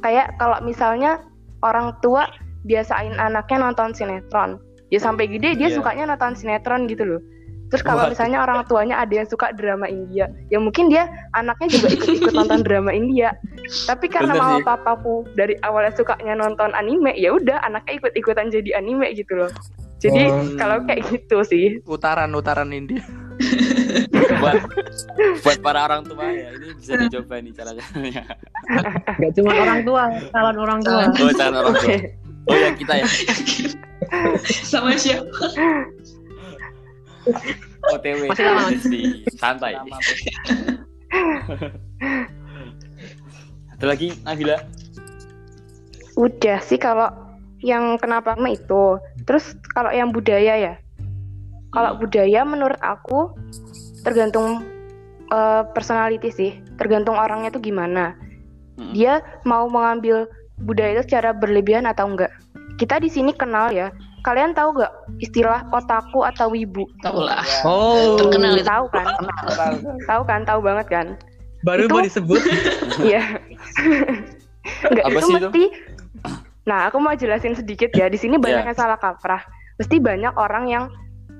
[0.00, 1.20] Kayak kalau misalnya
[1.62, 2.28] orang tua
[2.66, 4.58] biasain anaknya nonton sinetron,
[4.92, 5.76] ya sampai gede dia Iya.
[5.78, 7.22] sukanya nonton sinetron gitu loh.
[7.68, 11.04] Terus kalau misalnya orang tuanya ada yang suka drama India, ya mungkin dia
[11.36, 13.36] anaknya juga ikut-ikut nonton drama India.
[13.84, 18.80] Tapi karena Bener mama papaku dari awalnya sukanya nonton anime, ya udah anaknya ikut-ikutan jadi
[18.80, 19.52] anime gitu loh.
[20.00, 20.56] Jadi Oh.
[20.56, 23.04] kalau kayak gitu sih, utaran utaran India
[24.42, 24.58] buat
[25.42, 28.22] buat para orang tua ya ini bisa dicoba nih cara-caranya.
[29.18, 31.02] Gak cuma orang tua, calon orang tua.
[31.14, 31.26] Calon.
[31.26, 31.98] Oh, cara orang tua.
[32.48, 33.06] Oh ya kita ya.
[34.64, 35.28] Sama siapa?
[37.92, 38.68] OTW Masih lama.
[39.36, 39.76] santai.
[43.78, 44.58] Ada lagi Nabila?
[46.18, 47.06] udah sih kalau
[47.62, 48.98] yang kenapa mah itu.
[49.22, 50.74] Terus kalau yang budaya ya,
[51.70, 52.00] kalau Hmm.
[52.00, 53.32] budaya menurut aku
[54.00, 54.64] tergantung
[55.28, 58.16] eh, personality sih, tergantung orangnya tuh gimana.
[58.74, 58.92] Hmm.
[58.92, 60.24] Dia mau mengambil
[60.58, 62.32] budaya itu secara berlebihan atau enggak.
[62.76, 63.92] Kita di sini kenal ya.
[64.18, 66.88] Kalian tahu gak istilah otaku atau wibu?
[67.00, 67.44] Tahu lah.
[67.62, 68.64] Oh, Terkenal itu.
[68.64, 69.06] Tahu kan?
[70.08, 70.40] tahu kan?
[70.42, 71.06] Tahu banget kan?
[71.60, 72.40] baru Itu- mau disebut.
[73.04, 73.22] Iya.
[74.84, 75.40] Enggak Apa itu sih itu?
[75.44, 75.64] mesti.
[76.64, 78.06] Nah, aku mau jelasin sedikit ya.
[78.06, 78.68] Di sini banyak Ya.
[78.68, 79.40] yang salah kaprah.
[79.76, 80.84] Mesti banyak orang yang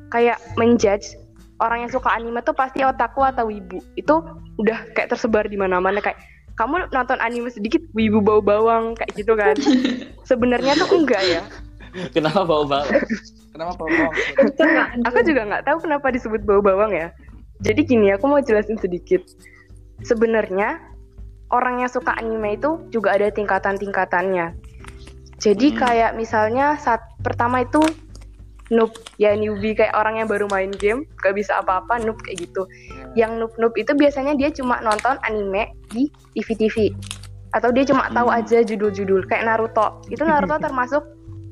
[0.09, 1.17] kayak menjudge
[1.59, 3.83] orang yang suka anime tuh pasti otaku atau wibu.
[3.99, 4.23] Itu
[4.59, 6.19] udah kayak tersebar di mana-mana kayak
[6.59, 9.55] kamu nonton anime sedikit wibu bau bawang kayak gitu kan.
[10.31, 11.43] Sebenarnya tuh enggak ya.
[12.15, 12.85] Kenapa bau bau?
[13.49, 14.15] kenapa bawang
[15.09, 17.11] Aku juga nggak tahu kenapa disebut bau bawang ya.
[17.59, 19.19] Jadi gini, aku mau jelasin sedikit.
[20.07, 20.79] Sebenarnya
[21.51, 24.55] orang yang suka anime itu juga ada tingkatan-tingkatannya.
[25.43, 25.79] Jadi Hmm.
[25.79, 27.83] kayak misalnya saat pertama itu
[28.69, 32.69] noob, ya newbie kayak orang yang baru main game, gak bisa apa-apa, noob kayak gitu.
[33.17, 36.93] Yang noob-noob itu biasanya dia cuma nonton anime di TV-TV.
[37.57, 38.39] Atau dia cuma tahu Hmm.
[38.45, 40.05] aja judul-judul kayak Naruto.
[40.13, 41.01] Itu Naruto termasuk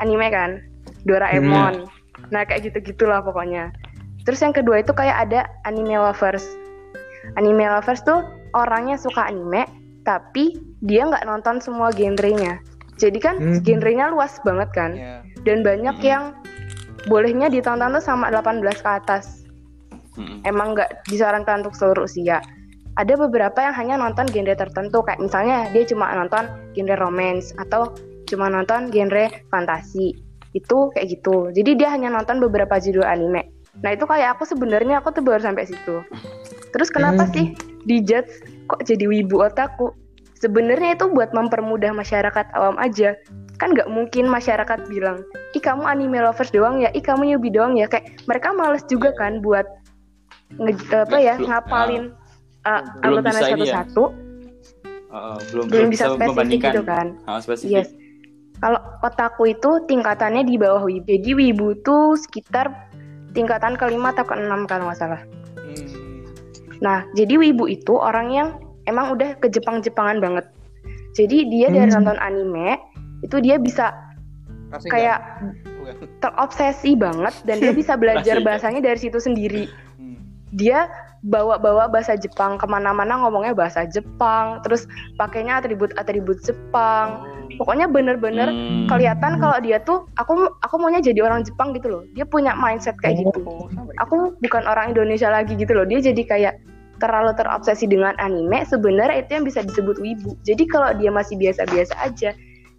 [0.04, 0.50] anime kan?
[1.08, 1.88] Doraemon.
[2.28, 3.72] Nah, kayak gitu-gitulah pokoknya.
[4.28, 6.44] Terus yang kedua itu kayak ada anime lovers.
[7.40, 9.64] Anime lovers tuh orangnya suka anime,
[10.04, 12.60] tapi dia nggak nonton semua genrenya.
[12.96, 13.60] Jadi kan Hmm.
[13.64, 16.04] genrenya luas banget kan, ya dan banyak Hmm.
[16.04, 16.22] yang
[17.06, 19.46] bolehnya ditonton tuh sama 18 ke atas.
[20.16, 20.42] Hmm.
[20.42, 22.40] Emang nggak disarankan untuk seluruh usia.
[22.96, 27.92] Ada beberapa yang hanya nonton genre tertentu, kayak misalnya dia cuma nonton genre romance atau
[28.24, 30.16] cuma nonton genre fantasi.
[30.56, 31.52] Itu kayak gitu.
[31.52, 33.52] Jadi dia hanya nonton beberapa judul anime.
[33.84, 36.00] Nah itu kayak aku sebenarnya aku tuh baru sampai situ.
[36.72, 37.32] Terus kenapa Hmm.
[37.36, 37.44] sih
[37.84, 38.32] dijudge
[38.64, 39.92] kok jadi wibu otaku?
[40.36, 43.16] Sebenarnya itu buat mempermudah masyarakat awam aja.
[43.56, 45.24] Kan nggak mungkin masyarakat bilang,
[45.56, 47.88] ih kamu anime lovers doang ya, ih kamu newbie doang ya.
[47.88, 49.64] Kayak mereka males juga kan buat
[50.60, 52.12] nge- apa ya ngapalin
[52.62, 54.04] uh, Belum anggotanya bisa ini ya, satu-satu,
[55.06, 57.06] Uh, belum belum bisa spesifik membandingkan gitu kan.
[57.40, 57.72] spesifik.
[57.72, 57.88] Yes.
[58.58, 61.08] Kalau otaku itu tingkatannya di bawah wibu.
[61.08, 62.68] Jadi wibu tuh sekitar
[63.32, 65.22] tingkatan kelima atau keenam kalau nggak salah.
[65.56, 66.26] Hmm.
[66.82, 68.48] Nah, jadi wibu itu orang yang
[68.84, 70.44] emang udah ke Jepang-Jepangan banget.
[71.14, 72.02] Jadi dia dari Hmm.
[72.02, 72.76] nonton anime
[73.26, 73.92] itu dia bisa
[74.86, 75.18] kayak
[76.22, 79.66] terobsesi banget dan dia bisa belajar bahasanya dari situ sendiri.
[79.98, 80.18] Hmm.
[80.54, 80.86] Dia
[81.26, 84.86] bawa-bawa bahasa Jepang ke mana-mana ngomongnya bahasa Jepang, terus
[85.18, 87.26] pakainya atribut-atribut Jepang.
[87.58, 88.86] Pokoknya bener-bener Hmm.
[88.86, 92.02] kelihatan kalau dia tuh aku aku maunya jadi orang Jepang gitu loh.
[92.14, 93.42] Dia punya mindset kayak gitu.
[93.42, 95.86] Oh, sampai Aku bukan orang Indonesia lagi gitu loh.
[95.86, 96.54] Dia jadi kayak
[97.02, 98.64] terlalu terobsesi dengan anime.
[98.64, 100.32] Sebenarnya itu yang bisa disebut wibu.
[100.48, 102.32] Jadi kalau dia masih biasa-biasa aja,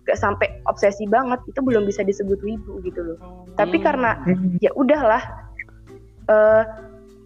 [0.08, 3.20] gak sampai obsesi banget, itu belum bisa disebut wibu gitu loh.
[3.60, 3.86] Tapi Hmm.
[3.86, 4.12] karena
[4.63, 5.20] ya udahlah
[6.28, 6.63] eh,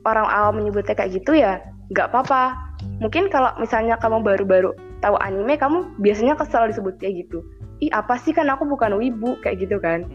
[0.06, 2.56] orang awam menyebutnya kayak gitu ya nggak apa-apa
[3.04, 4.72] mungkin kalau misalnya kamu baru-baru
[5.04, 7.44] tahu anime kamu biasanya kesel disebut kayak gitu
[7.82, 10.08] ih apa sih kan aku bukan wibu kayak gitu kan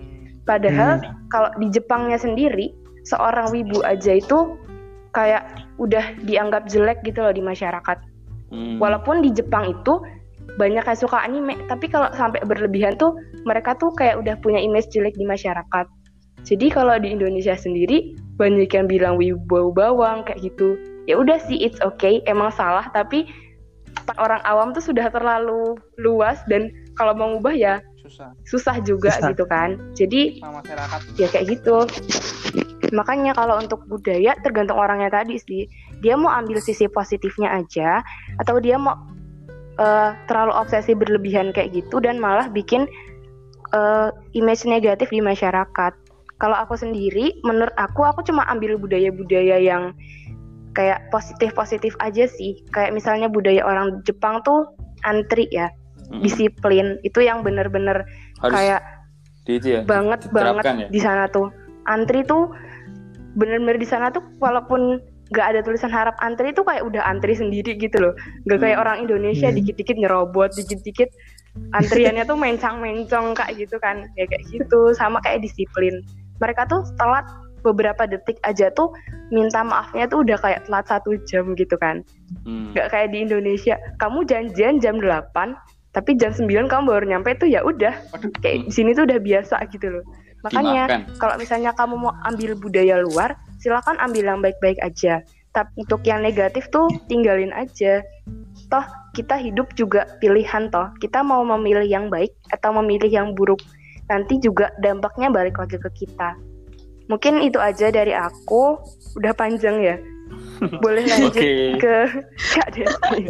[0.48, 2.72] padahal kalau di Jepangnya sendiri
[3.04, 4.56] seorang wibu aja itu
[5.12, 7.98] kayak udah dianggap jelek gitu loh di masyarakat
[8.46, 8.78] Hmm.
[8.78, 9.98] walaupun di Jepang itu
[10.54, 11.58] banyak yang suka anime.
[11.66, 15.86] Tapi kalau sampai berlebihan tuh mereka tuh kayak udah punya image jelek di masyarakat.
[16.46, 20.78] Jadi kalau di Indonesia sendiri banyak yang bilang wibu bau bawang kayak gitu.
[21.10, 22.22] Ya udah sih it's okay.
[22.30, 23.26] Emang salah tapi
[24.14, 27.74] orang awam tuh sudah terlalu luas dan kalau mau ngubah ya
[28.06, 28.30] susah.
[28.46, 29.34] susah juga Susah.
[29.34, 29.74] gitu kan.
[29.98, 30.98] Jadi sama masyarakat.
[31.18, 31.76] ya kayak gitu.
[32.94, 35.66] Makanya kalau untuk budaya tergantung orangnya tadi sih.
[36.04, 38.04] Dia mau ambil sisi positifnya aja
[38.38, 38.94] atau dia mau
[39.78, 42.84] eh, terlalu obsesi berlebihan kayak gitu dan malah bikin
[43.72, 45.92] eh, image negatif di masyarakat
[46.36, 49.96] kalau aku sendiri menurut aku aku cuma ambil budaya-budaya yang
[50.76, 54.68] kayak positif-positif aja sih kayak misalnya budaya orang Jepang tuh
[55.08, 55.72] antri ya
[56.06, 56.22] Hmm.
[56.22, 58.06] disiplin itu yang bener-bener
[58.38, 58.82] kayak
[59.42, 59.80] di itu ya.
[59.82, 60.88] banget banget ya?
[60.90, 61.50] di sana tuh
[61.90, 62.50] antri tuh
[63.34, 67.74] bener-bener di sana tuh walaupun nggak ada tulisan harap antri tuh kayak udah antri sendiri
[67.74, 68.14] gitu loh.
[68.46, 68.84] Nggak kayak Hmm.
[68.86, 69.56] orang Indonesia Hmm.
[69.58, 71.10] dikit-dikit nyerobot dikit-dikit
[71.74, 74.06] antriannya tuh mencang-mencong kayak gitu kan.
[74.14, 74.94] Ya kayak gitu.
[74.94, 75.98] Sama kayak disiplin.
[76.38, 77.26] Mereka tuh telat
[77.66, 78.94] beberapa detik aja tuh
[79.34, 82.06] minta maafnya tuh udah kayak telat satu jam gitu kan.
[82.46, 82.70] Hmm.
[82.74, 83.74] nggak kayak di Indonesia.
[83.98, 85.58] Kamu janjian jam 8
[85.90, 87.98] tapi jam 9 kamu baru nyampe tuh ya udah.
[88.44, 90.06] Kayak di sini tuh udah biasa gitu loh
[90.46, 95.26] makanya kalau misalnya kamu mau ambil budaya luar silakan ambil yang baik-baik aja.
[95.50, 98.04] Tapi untuk yang negatif tuh tinggalin aja.
[98.68, 100.92] Toh kita hidup juga pilihan toh.
[101.00, 103.58] Kita mau memilih yang baik atau memilih yang buruk.
[104.06, 106.36] Nanti juga dampaknya balik lagi ke kita.
[107.08, 108.76] Mungkin itu aja dari aku.
[109.16, 109.96] Udah panjang ya?
[110.84, 111.80] Boleh lanjut Oke.
[111.80, 111.96] ke
[112.54, 113.20] Kak Desti.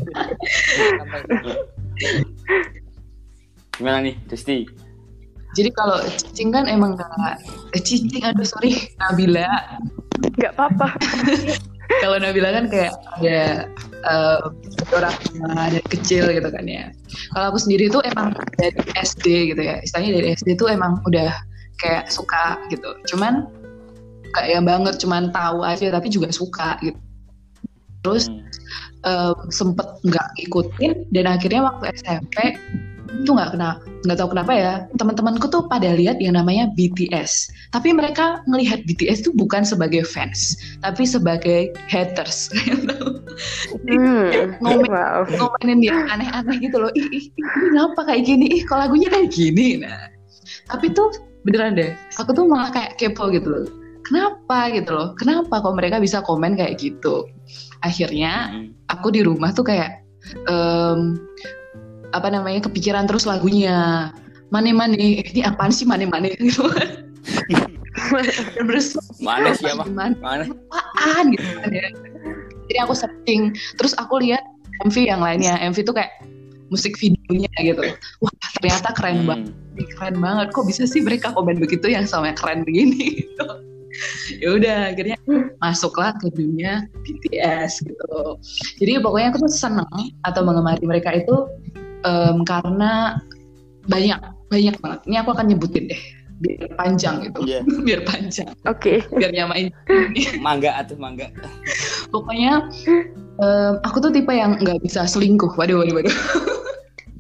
[3.77, 4.86] Gimana nih, Desti?
[5.57, 7.41] Jadi kalau cicing kan emang gak
[7.73, 9.49] eh, cicing aduh sorry Nabila.
[10.37, 10.97] nggak apa-apa
[12.03, 12.93] Kalau Nabila kan kayak
[13.23, 13.71] ada
[14.07, 14.39] eh,
[14.93, 16.91] orang tua dari kecil gitu kan ya.
[17.33, 19.79] Kalau aku sendiri tuh emang dari SD gitu ya.
[19.81, 21.31] Istilahnya dari SD tuh emang udah
[21.79, 22.91] kayak suka gitu.
[23.15, 23.47] Cuman
[24.35, 26.99] gak yang banget cuman tahu aja tapi juga suka gitu.
[28.05, 28.43] Terus Hmm.
[29.07, 32.59] em, sempet nggak ikutin dan akhirnya waktu SMP
[33.23, 34.73] itu nggak kena nggak tahu kenapa ya.
[35.01, 40.57] Teman-temanku tuh pada lihat yang namanya BTS tapi mereka ngelihat BTS tuh bukan sebagai fans
[40.85, 42.49] tapi sebagai haters.
[43.85, 44.57] Hmm.
[44.65, 44.89] Ngomen.
[44.89, 45.29] wow.
[45.29, 46.89] ngomenin dia aneh-aneh gitu loh.
[46.97, 48.49] Ih, ih, ih, kenapa kayak gini?
[48.49, 49.77] Ih kok lagunya kayak gini?
[49.85, 50.09] Nah.
[50.73, 51.13] Tapi tuh
[51.45, 53.67] beneran deh aku tuh malah kayak kepo gitu loh.
[54.09, 55.13] Kenapa gitu loh?
[55.21, 57.29] Kenapa kok mereka bisa komen kayak gitu?
[57.85, 58.73] Akhirnya Hmm.
[58.89, 60.01] aku di rumah tuh kayak
[60.49, 61.21] em,
[62.17, 64.11] apa namanya kepikiran terus lagunya.
[64.55, 66.67] Mane mane ini apaan sih mane mane gitu.
[68.61, 69.89] Terus Mana siapa?
[69.89, 70.47] Mana?
[70.71, 71.89] apaan gitu kan ya.
[72.67, 74.43] Jadi aku searching terus aku lihat
[74.85, 75.57] MV yang lainnya.
[75.63, 76.13] MV tuh kayak
[76.69, 77.83] musik videonya gitu.
[78.23, 79.29] Wah ternyata keren Hmm.
[79.29, 79.47] banget.
[79.97, 80.47] Keren banget.
[80.53, 83.07] Kok bisa sih mereka komen begitu yang sama keren begini?
[83.23, 83.47] Gitu.
[84.45, 85.17] Ya udah akhirnya
[85.57, 88.37] masuklah ke dunia BTS gitu.
[88.77, 89.89] Jadi pokoknya aku tuh seneng
[90.21, 91.49] atau mengemari mereka itu
[92.03, 93.17] em, karena
[93.87, 96.03] banyak banyak banget ini aku akan nyebutin deh
[96.37, 97.61] biar panjang gitu Iya.
[97.87, 99.01] biar panjang Oke.
[99.09, 99.73] biar nyamain
[100.45, 101.33] Mangga atau mangga.
[102.11, 102.69] pokoknya
[103.41, 106.17] em, aku tuh tipe yang nggak bisa selingkuh waduh waduh waduh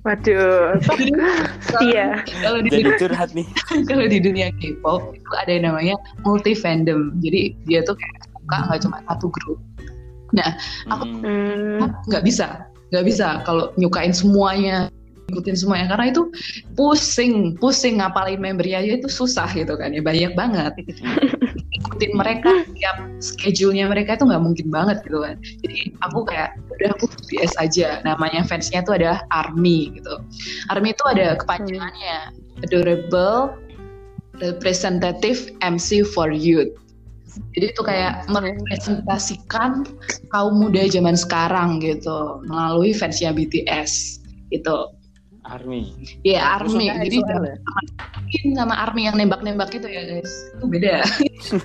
[0.06, 0.78] Waduh.
[1.82, 2.22] Iya.
[2.38, 3.42] kalau di Jadi curhat nih.
[3.90, 8.56] kalau di dunia K-pop itu ada yang namanya multi fandom jadi dia tuh kayak suka
[8.70, 9.58] nggak cuma satu grup
[10.30, 10.54] nah
[10.94, 11.26] Aku- Mm.
[11.82, 11.90] Hmm.
[12.06, 14.90] nggak bisa nggak bisa kalau nyukain semuanya
[15.30, 15.86] ikutin semuanya.
[15.94, 16.22] Karena itu
[16.78, 20.72] pusing pusing ngapalin membernya aja itu susah gitu kan ya banyak banget.
[21.76, 25.36] Ikutin mereka tiap schedule-nya mereka itu nggak mungkin banget gitu kan.
[25.66, 28.00] Jadi aku kayak udah aku BS aja.
[28.06, 30.14] Namanya fansnya itu ada ARMY gitu.
[30.72, 32.32] ARMY itu ada kepanjangannya.
[32.64, 33.52] Adorable
[34.40, 36.72] Representative MC for Youth
[37.52, 39.84] jadi itu kayak merepresentasikan
[40.28, 44.20] kaum muda zaman sekarang gitu melalui fansnya BTS
[44.50, 44.92] gitu
[45.42, 45.94] Army.
[46.22, 47.54] ya ARMY Musuhnya jadi ya?
[48.18, 50.94] mungkin sama ARMY yang nembak-nembak gitu ya guys itu beda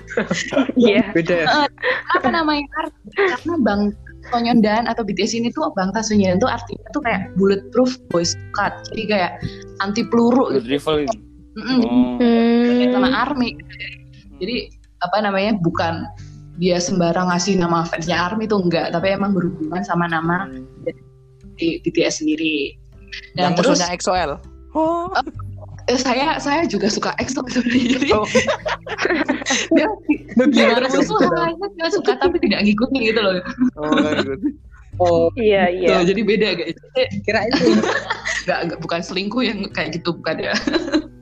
[0.78, 1.10] Iya.
[1.10, 1.66] Beda.
[2.14, 3.82] apa namanya ARMY karena Bang
[4.30, 9.02] Sonyeondan atau BTS ini tuh Bang Tasunyeon tuh artinya tuh kayak bulletproof boys cut jadi
[9.10, 9.32] kayak
[9.82, 10.78] anti peluru Good gitu.
[10.78, 11.16] rival ini.
[11.52, 12.16] Mm-mm, Oh.
[12.16, 12.92] Hmm.
[12.94, 13.50] sama ARMY
[14.38, 14.70] jadi
[15.02, 16.06] apa namanya bukan
[16.56, 20.46] dia sembarang ngasih nama fansnya ARMY tuh enggak tapi emang berhubungan sama nama
[21.56, 22.76] di BTS sendiri
[23.34, 24.32] Yang dan terus musuhnya EXO-L.
[24.72, 25.04] Oh.
[25.84, 28.24] eh, saya saya juga suka EXO sebenarnya jadi Oh.
[29.76, 29.86] dia
[30.48, 31.28] Gimana suka
[31.72, 33.34] dia suka tapi tidak ngikutin gitu loh
[33.76, 34.32] Oh, gitu.
[35.00, 35.88] Oh, Iya, iya.
[35.98, 36.76] Tuh, jadi beda guys
[37.24, 37.80] kira itu.
[38.44, 40.54] nggak nggak- bukan selingkuh yang kayak gitu bukan ya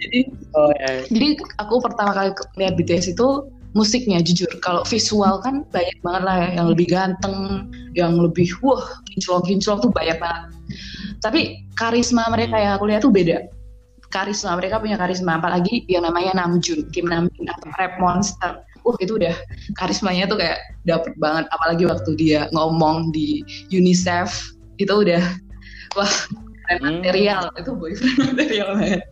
[0.00, 1.06] jadi Oh, ya.
[1.06, 4.50] jadi aku pertama kali lihat BTS itu musiknya jujur.
[4.58, 8.82] Kalau visual kan banyak banget lah ya, yang lebih ganteng yang lebih wah
[9.14, 10.42] kinclong kinclong tuh banyak banget.
[11.22, 13.46] Tapi karisma mereka yang aku lihat tuh beda.
[14.10, 15.38] Karisma mereka punya karisma.
[15.38, 18.66] Apalagi yang namanya Namjoon Kim Namjoon atau Rap Monster.
[18.82, 19.36] Wah itu udah
[19.78, 21.46] karismanya tuh kayak dapet banget.
[21.54, 24.34] Apalagi waktu dia ngomong di UNICEF
[24.82, 25.22] itu udah
[25.94, 26.10] wah
[26.70, 27.02] Hmm.
[27.02, 27.50] material.
[27.58, 29.02] Itu boyfriend material banget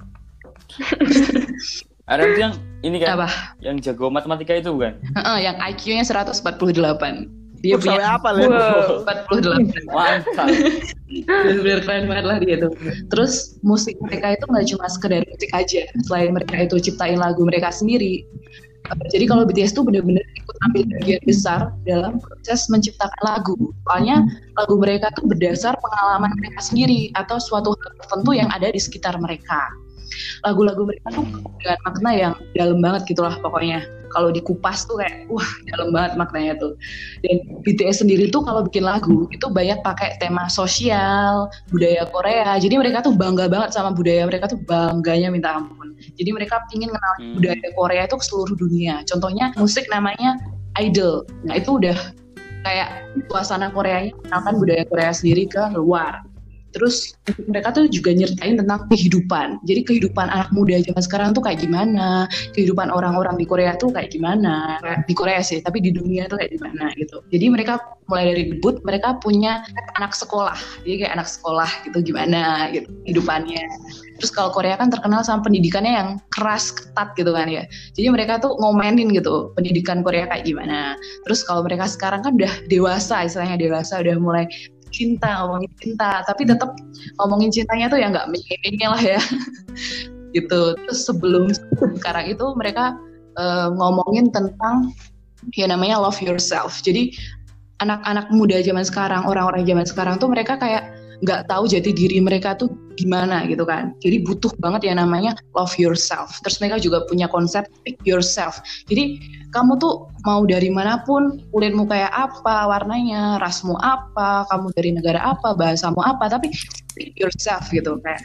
[2.08, 3.28] Ada tuh yang ini kan, apa
[3.60, 4.96] yang jago matematika itu bukan?
[5.12, 7.28] Heeh, yang IQ-nya 148
[7.58, 8.28] dia Oh, sampai punya apa?
[8.38, 9.02] Wow.
[9.02, 10.48] 48 Mantap.
[11.08, 12.72] bener-bener keren banget lah dia tuh
[13.10, 17.72] terus musik mereka itu nggak cuma sekedar musik aja selain mereka itu ciptain lagu mereka
[17.72, 18.22] sendiri
[19.12, 23.56] jadi kalau BTS tuh bener-bener ikut ambil bagian besar dalam proses menciptakan lagu
[23.88, 24.24] soalnya
[24.56, 29.16] lagu mereka tuh berdasar pengalaman mereka sendiri atau suatu hal tertentu yang ada di sekitar
[29.20, 29.68] mereka
[30.46, 31.24] lagu-lagu mereka tuh
[31.60, 33.84] dengan makna yang dalam banget gitulah pokoknya.
[34.08, 36.72] Kalau dikupas tuh kayak wah dalam banget maknanya tuh.
[37.20, 42.56] Dan BTS sendiri tuh kalau bikin lagu itu banyak pakai tema sosial budaya Korea.
[42.56, 45.92] Jadi mereka tuh bangga banget sama budaya mereka tuh bangganya minta ampun.
[46.16, 47.34] Jadi mereka ingin kenal Hmm.
[47.36, 49.04] budaya Korea itu ke seluruh dunia.
[49.04, 50.40] Contohnya musik namanya
[50.78, 51.26] Idol.
[51.42, 51.96] Nah itu udah
[52.62, 52.88] kayak
[53.28, 56.22] suasana Koreanya kenalkan budaya Korea sendiri ke luar
[56.72, 57.16] terus
[57.48, 59.60] mereka tuh juga nyertain tentang kehidupan.
[59.64, 62.28] Jadi kehidupan anak muda zaman sekarang tuh kayak gimana?
[62.52, 64.78] Kehidupan orang-orang di Korea tuh kayak gimana?
[65.08, 67.24] Di Korea sih tapi di dunia tuh kayak gimana gitu.
[67.32, 69.64] Jadi mereka mulai dari debut mereka punya
[70.00, 70.56] anak sekolah.
[70.84, 73.64] Jadi kayak anak sekolah gitu gimana gitu kehidupannya.
[74.18, 77.62] Terus kalau Korea kan terkenal sama pendidikannya yang keras ketat gitu kan ya.
[77.94, 80.98] Jadi mereka tuh ngomenin gitu pendidikan Korea kayak gimana.
[81.28, 84.44] Terus kalau mereka sekarang kan udah dewasa istilahnya dewasa udah mulai
[84.90, 86.24] cinta ngomongin cinta.
[86.24, 86.74] Tapi tetap
[87.20, 89.20] ngomongin cintanya tuh ya nggak menye lah ya.
[90.36, 90.60] Gitu.
[90.76, 91.48] Terus sebelum
[91.98, 92.96] sekarang itu mereka
[93.38, 94.92] eh, ngomongin tentang
[95.54, 96.82] ya namanya love yourself.
[96.82, 97.14] Jadi
[97.78, 102.54] anak-anak muda zaman sekarang orang-orang zaman sekarang tuh mereka kayak nggak tahu jati diri mereka
[102.54, 103.94] tuh gimana gitu kan.
[104.02, 106.34] Jadi butuh banget yang namanya love yourself.
[106.46, 108.58] Terus mereka juga punya konsep pick yourself.
[108.86, 109.18] Jadi
[109.54, 115.20] kamu tuh mau dari mana pun kulitmu kayak apa warnanya rasmu apa kamu dari negara
[115.22, 116.50] apa bahasamu apa tapi
[116.94, 117.98] pick yourself gitu.
[118.02, 118.22] Kayak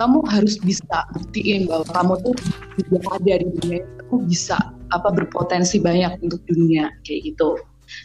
[0.00, 2.34] kamu harus bisa buktiin bahwa kamu tuh
[2.80, 4.56] juga ada di dunia kamu bisa
[4.90, 7.60] apa berpotensi banyak untuk dunia kayak gitu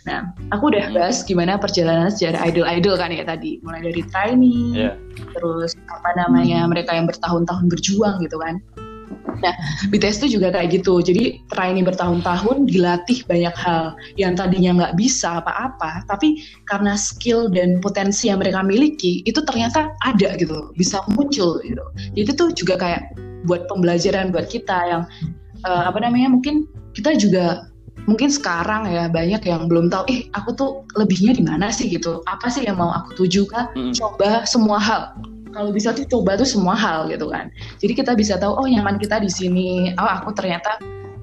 [0.06, 0.96] Nah, aku udah Hmm.
[0.96, 4.92] bahas gimana perjalanan sejarah idol-idol kan ya tadi, mulai dari tiny, Iya.
[5.34, 8.62] terus apa namanya mereka yang bertahun-tahun berjuang gitu kan.
[9.44, 9.52] Nah,
[9.92, 11.04] BTS itu juga kayak gitu.
[11.04, 16.40] Jadi tiny bertahun-tahun dilatih banyak hal yang tadinya nggak bisa apa-apa, tapi
[16.72, 21.84] karena skill dan potensi yang mereka miliki itu ternyata ada gitu, bisa muncul gitu.
[22.16, 23.02] Jadi itu juga kayak
[23.46, 25.04] buat pembelajaran buat kita yang
[25.68, 26.66] eh, apa namanya mungkin
[26.96, 27.68] kita juga
[28.06, 32.22] mungkin sekarang ya banyak yang belum tahu eh aku tuh lebihnya di mana sih gitu
[32.30, 33.94] apa sih yang mau aku tuju kan Mm-mm.
[33.98, 35.14] coba semua hal
[35.56, 37.48] kalau bisa tuh coba tuh semua hal gitu kan.
[37.80, 39.96] Jadi kita bisa tahu oh nyaman kita di sini.
[39.96, 40.76] Oh aku ternyata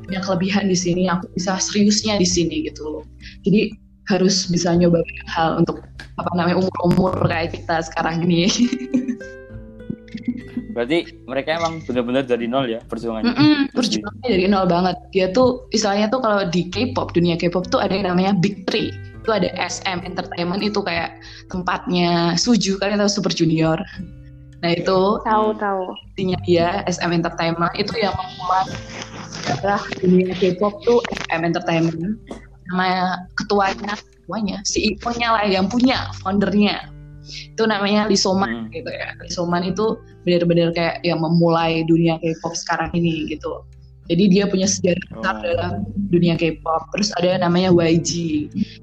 [0.09, 1.05] punya kelebihan di sini.
[1.13, 3.05] Aku bisa seriusnya di sini gitu loh.
[3.45, 3.77] Jadi
[4.09, 5.85] harus bisa nyoba banyak hal untuk
[6.17, 8.49] apa namanya umur-umur kayak kita sekarang ini.
[10.73, 10.99] Berarti
[11.29, 13.33] mereka emang benar-benar dari nol ya perjuangannya.
[13.33, 14.97] Mm-mm, perjuangannya dari nol banget.
[15.13, 18.91] Dia tuh istilahnya tuh kalau di K-pop, dunia K-pop tuh ada yang namanya Big Three.
[19.23, 21.15] Itu ada SM Entertainment itu kayak
[21.53, 23.79] tempatnya Suju kalian tahu Super Junior.
[24.63, 25.85] Nah itu Tahu tahu.
[26.15, 28.71] intinya dia SM Entertainment itu yang membuat
[29.29, 30.99] sejarah dunia K-pop tuh
[31.29, 32.19] SM Entertainment.
[32.73, 36.89] Nama ketuanya, ketuanya, CEO-nya lah yang punya, foundernya.
[37.25, 38.75] Itu namanya Lee Soman Hmm.
[38.75, 39.15] gitu ya.
[39.23, 43.63] Lee Soman itu benar-benar kayak yang memulai dunia K-pop sekarang ini gitu.
[44.11, 45.43] Jadi dia punya sejarah besar Oh.
[45.47, 45.73] dalam
[46.11, 46.91] dunia K-pop.
[46.93, 48.11] Terus ada namanya YG.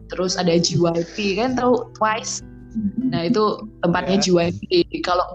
[0.08, 2.40] Terus ada JYP kan tahu Twice.
[3.04, 4.88] Nah itu tempatnya JYP.
[5.04, 5.26] Kalau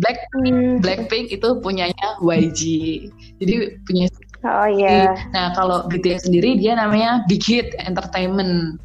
[0.00, 2.60] Blackpink, Blackpink itu punyanya YG.
[3.38, 3.54] Jadi
[3.86, 4.08] punya
[4.40, 5.12] Oh iya.
[5.36, 8.80] Nah, kalau BTS sendiri dia namanya Big Hit Entertainment.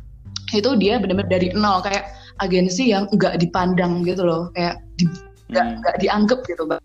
[0.51, 2.11] Itu dia benar-benar dari nol kayak
[2.43, 5.07] agensi yang nggak dipandang gitu loh, kayak di-
[5.51, 5.77] nggak Hmm.
[5.81, 6.83] nggak dianggap gitu, Bang.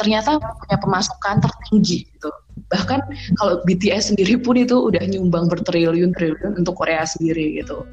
[0.00, 2.30] Ternyata punya pemasukan tertinggi gitu.
[2.72, 3.00] Bahkan
[3.36, 7.84] kalau BTS sendiri pun itu udah nyumbang bertriliun-triliun untuk Korea sendiri gitu.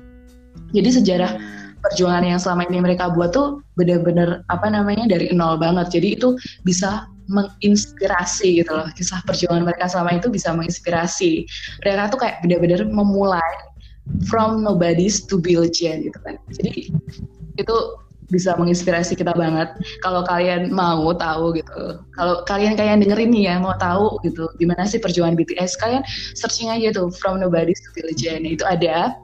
[0.71, 1.31] Jadi sejarah
[1.83, 5.99] perjuangan yang selama ini mereka buat tuh benar-benar apa namanya dari nol banget.
[5.99, 8.87] Jadi itu bisa menginspirasi gitu loh.
[8.95, 11.43] Kisah perjuangan mereka selama itu bisa menginspirasi.
[11.83, 13.51] Mereka tuh kayak benar-benar memulai
[14.27, 16.35] from nobodies to legend gitu kan.
[16.53, 16.91] Jadi
[17.57, 17.77] itu
[18.27, 19.71] bisa menginspirasi kita banget.
[20.03, 24.83] Kalau kalian mau tahu gitu, kalau kalian kalian dengerin nih ya mau tahu gitu, gimana
[24.83, 26.03] sih perjuangan BTS, kalian
[26.35, 28.43] searching aja tuh from nobodies to legend.
[28.43, 29.15] Itu ada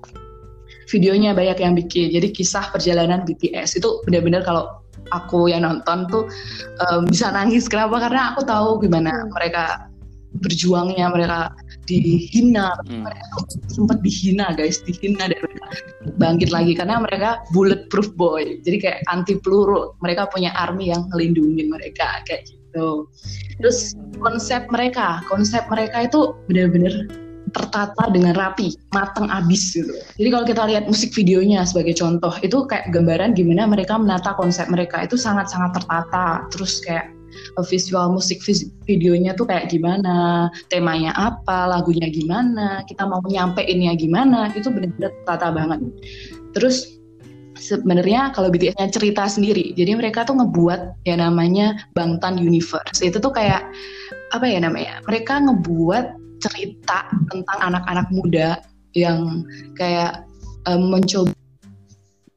[0.88, 2.16] videonya banyak yang bikin.
[2.16, 4.80] Jadi kisah perjalanan BTS itu benar-benar kalau
[5.12, 6.24] aku yang nonton tuh
[6.88, 7.68] em, bisa nangis.
[7.68, 8.00] Kenapa?
[8.08, 9.92] Karena aku tahu gimana mereka
[10.42, 11.54] berjuangnya, mereka
[11.86, 13.06] dihina, Hmm.
[13.06, 15.66] mereka tuh sempat dihina guys, dihina dan mereka
[16.18, 18.62] bangkit lagi karena mereka bulletproof boy.
[18.66, 19.94] Jadi kayak anti peluru.
[20.02, 23.06] Mereka punya army yang ngelindungin mereka kayak gitu.
[23.62, 27.06] Terus konsep mereka, konsep mereka itu benar-benar
[27.54, 29.94] tertata dengan rapi, matang abis gitu.
[30.18, 34.66] Jadi kalau kita lihat musik videonya sebagai contoh, itu kayak gambaran gimana mereka menata konsep
[34.74, 36.50] mereka itu sangat-sangat tertata.
[36.50, 37.14] Terus kayak
[37.68, 38.42] visual musik
[38.86, 45.48] videonya tuh kayak gimana, temanya apa, lagunya gimana, kita mau nyampeinnya gimana, itu benar-benar tertata
[45.54, 45.80] banget.
[46.54, 47.00] Terus
[47.58, 53.00] sebenarnya kalau BTS-nya cerita sendiri, jadi mereka tuh ngebuat yang namanya Bangtan Universe.
[53.00, 53.64] Itu tuh kayak
[54.34, 55.00] apa ya namanya?
[55.08, 56.06] Mereka ngebuat
[56.44, 58.60] cerita tentang anak-anak muda
[58.94, 59.48] yang
[59.80, 60.28] kayak
[60.68, 61.32] em, mencoba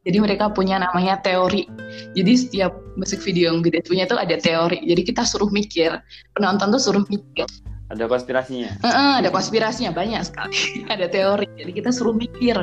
[0.06, 1.66] jadi mereka punya namanya teori.
[2.14, 4.78] Jadi setiap musik video yang BTS punya tuh ada teori.
[4.86, 5.98] Jadi kita suruh mikir,
[6.38, 7.44] penonton tuh suruh mikir.
[7.86, 8.82] Ada konspirasinya.
[8.82, 10.54] Heeh, ada konspirasinya banyak sekali.
[10.94, 11.46] ada teori.
[11.54, 12.54] Jadi kita suruh mikir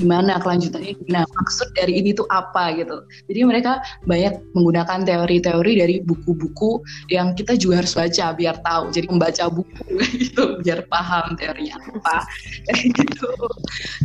[0.00, 3.04] gimana kelanjutannya, gimana maksud dari ini tuh apa gitu.
[3.28, 6.80] Jadi mereka banyak menggunakan teori-teori dari buku-buku
[7.12, 8.88] yang kita juga harus baca biar tahu.
[8.88, 9.84] Jadi membaca buku
[10.24, 12.24] gitu biar paham teorinya apa
[12.72, 13.28] kayak gitu.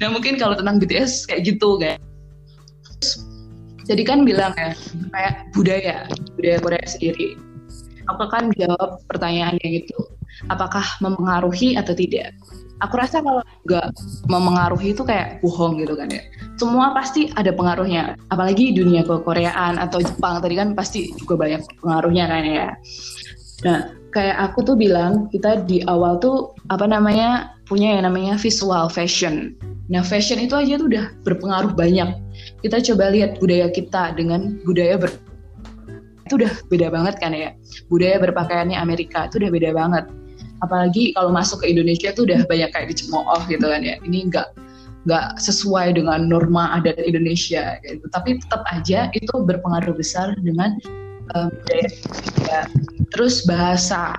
[0.03, 2.03] Nah mungkin kalau tentang BTS kayak gitu kayak.
[3.89, 4.77] Jadi kan bilang ya
[5.09, 6.05] kayak budaya
[6.37, 7.33] budaya Korea sendiri.
[8.09, 9.97] Aku kan jawab pertanyaannya gitu
[10.47, 12.31] apakah mempengaruhi atau tidak.
[12.79, 13.91] Aku rasa kalau nggak
[14.31, 16.23] memengaruhi itu kayak bohong gitu kan ya.
[16.55, 18.15] Semua pasti ada pengaruhnya.
[18.31, 22.67] Apalagi dunia kekoreaan atau Jepang tadi kan pasti juga banyak pengaruhnya kan ya.
[23.67, 23.79] Nah,
[24.15, 29.59] kayak aku tuh bilang kita di awal tuh apa namanya punya yang namanya visual fashion.
[29.91, 32.15] Nah, fashion itu aja tuh udah berpengaruh banyak.
[32.59, 35.11] Kita coba lihat budaya kita dengan budaya ber
[36.29, 37.57] itu udah beda banget kan ya.
[37.89, 40.05] Budaya berpakaiannya Amerika itu udah beda banget.
[40.61, 43.97] Apalagi kalau masuk ke Indonesia tuh udah banyak kayak dicemooh gitu kan ya.
[44.05, 44.47] Ini nggak
[45.09, 48.05] nggak sesuai dengan norma adat Indonesia gitu.
[48.13, 50.77] Tapi tetap aja itu berpengaruh besar dengan
[51.33, 51.89] um, budaya
[53.09, 54.13] terus bahasa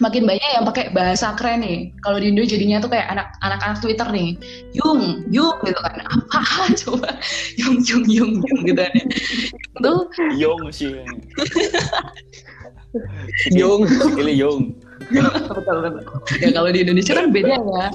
[0.00, 3.78] makin banyak yang pakai bahasa keren nih kalau di Indo jadinya tuh kayak anak anak-anak
[3.84, 4.38] Twitter nih
[4.72, 6.40] yung yung gitu kan apa
[6.86, 7.10] coba
[7.60, 9.04] yung yung yung yung gitu kan ya.
[9.82, 9.94] itu
[10.38, 10.94] Yong sih.
[13.56, 13.88] Yung.
[13.88, 16.04] Ini betul betul.
[16.40, 17.86] Ya kalau di Indonesia kan beda ya.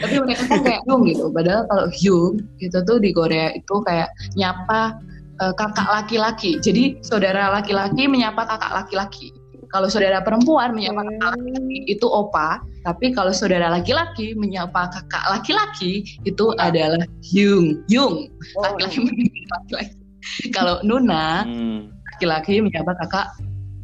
[0.00, 1.24] Tapi mereka kan kayak Hyung gitu.
[1.30, 4.96] Padahal kalau Hyung itu tuh di Korea itu kayak nyapa
[5.44, 6.56] eh, kakak laki-laki.
[6.58, 9.30] Jadi saudara laki-laki menyapa kakak laki-laki.
[9.68, 12.64] Kalau saudara perempuan menyapa kakak laki-laki itu opa.
[12.88, 17.84] Tapi kalau saudara laki-laki menyapa kakak laki-laki itu adalah Hyung.
[17.92, 18.32] Hyung.
[18.56, 19.96] Laki-laki menyapa laki-laki.
[20.56, 21.92] Kalau Nuna Hmm.
[22.16, 23.36] laki-laki menyapa kakak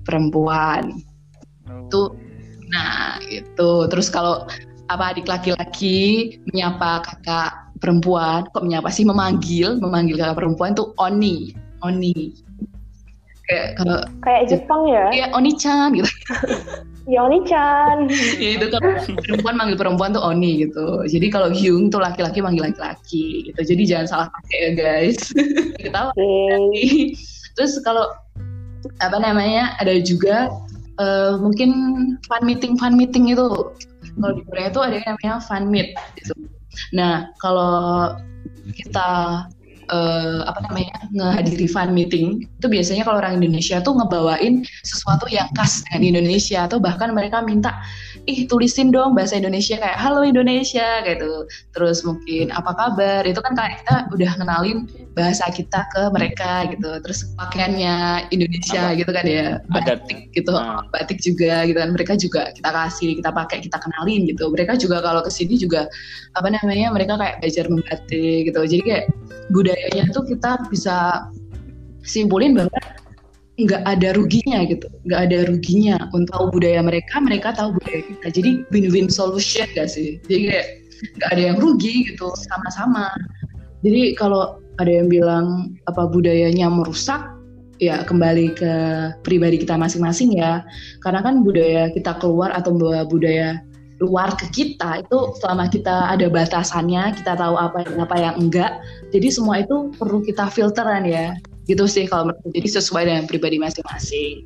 [0.08, 1.04] perempuan.
[1.88, 2.16] Itu
[2.72, 3.84] nah gitu.
[3.92, 4.48] Terus kalau
[4.88, 11.52] apa adik laki-laki menyapa kakak perempuan, kok menyapa sih memanggil, memanggil kakak perempuan tuh oni,
[11.84, 12.32] oni.
[13.44, 15.04] Kayak kalau Kayak Jepang ya.
[15.12, 16.10] Iya, Oni-chan gitu.
[17.04, 18.08] Ya Oni-chan.
[18.40, 18.96] Ya, itu kalau
[19.28, 21.04] perempuan manggil perempuan tuh Oni gitu.
[21.04, 23.60] Jadi kalau Hyung tuh laki-laki manggil laki-laki gitu.
[23.60, 25.20] Jadi jangan salah pakai ya guys.
[25.84, 26.16] Ketawa.
[26.16, 27.12] Oke.
[27.60, 28.08] Terus kalau
[29.04, 30.48] apa namanya ada juga
[30.96, 31.70] eh, mungkin
[32.24, 33.52] fan meeting fan meeting itu
[34.16, 36.32] kalau di Korea itu ada yang namanya fan meet gitu.
[36.96, 38.16] Nah kalau
[38.80, 39.44] kita
[39.88, 42.44] eh, apa namanya ngehadiri fan meeting.
[42.60, 46.64] Itu biasanya kalau orang Indonesia tuh ngebawain sesuatu yang khas dengan Indonesia.
[46.64, 47.76] Atau bahkan mereka minta
[48.24, 51.44] ih tulisin dong bahasa Indonesia kayak halo Indonesia gitu.
[51.76, 53.22] Terus mungkin apa kabar?
[53.28, 54.78] Itu kan kayak kita udah kenalin
[55.14, 56.90] bahasa kita ke mereka gitu.
[57.04, 58.98] Terus pakaiannya Indonesia Apa?
[58.98, 59.46] gitu kan ya.
[59.70, 60.52] batik gitu.
[60.54, 60.82] Ah.
[60.90, 61.90] batik juga gitu kan.
[61.92, 64.48] Mereka juga kita kasih kita pakai kita kenalin gitu.
[64.50, 65.86] Mereka juga kalau ke sini juga
[66.34, 68.60] apa namanya mereka kayak belajar membatik gitu.
[68.64, 69.06] Jadi kayak
[69.74, 71.26] budayanya tuh kita bisa
[72.06, 72.78] simpulin bahwa
[73.58, 74.86] nggak ada ruginya gitu.
[75.06, 78.26] Nggak ada ruginya untuk tahu budaya mereka mereka tahu budaya kita.
[78.30, 80.22] Jadi win-win solution gak sih?
[80.30, 80.68] Jadi kayak
[81.18, 83.10] nggak ada yang rugi gitu sama-sama.
[83.82, 87.34] Jadi kalau ada yang bilang apa budayanya merusak
[87.82, 88.72] ya kembali ke
[89.26, 90.62] pribadi kita masing-masing ya.
[91.02, 92.74] Karena kan budaya kita keluar atau
[93.06, 93.58] budaya
[94.02, 98.72] luar ke kita itu selama kita ada batasannya kita tahu apa yang apa yang enggak
[99.14, 103.56] jadi semua itu perlu kita filteran ya gitu sih kalau menurut jadi sesuai dengan pribadi
[103.56, 104.44] masing-masing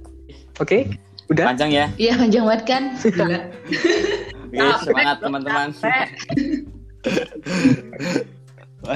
[0.58, 0.90] Oke,
[1.30, 1.54] udah.
[1.54, 1.86] Panjang ya.
[1.96, 3.38] iya panjang banget kan Gila.
[4.48, 5.68] Oke, Ah, semangat teman-teman.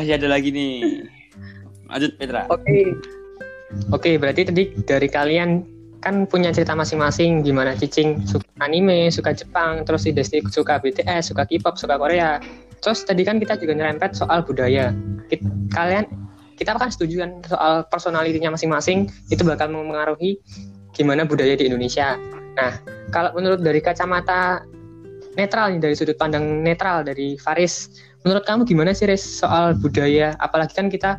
[0.00, 1.04] ya ada lagi nih.
[1.92, 2.48] Lanjut Petra.
[2.48, 2.96] Oke.
[3.92, 5.64] Oke, berarti tadi dari kalian
[6.02, 11.46] kan punya cerita masing-masing gimana Cicing suka anime, suka Jepang, terus Desti suka BTS, suka
[11.46, 12.42] K-pop, suka Korea.
[12.82, 14.90] Terus tadi kan kita juga nyerempet soal budaya.
[15.30, 16.10] Kit- Kalian
[16.58, 20.42] kita kan setuju kan soal personalitinya masing-masing itu bakal mempengaruhi
[20.92, 22.18] gimana budaya di Indonesia.
[22.58, 22.76] Nah,
[23.14, 24.66] kalau menurut dari kacamata
[25.38, 27.88] netral nih dari sudut pandang netral dari Faris,
[28.26, 30.36] menurut kamu gimana sih Riz soal budaya?
[30.42, 31.16] Apalagi kan kita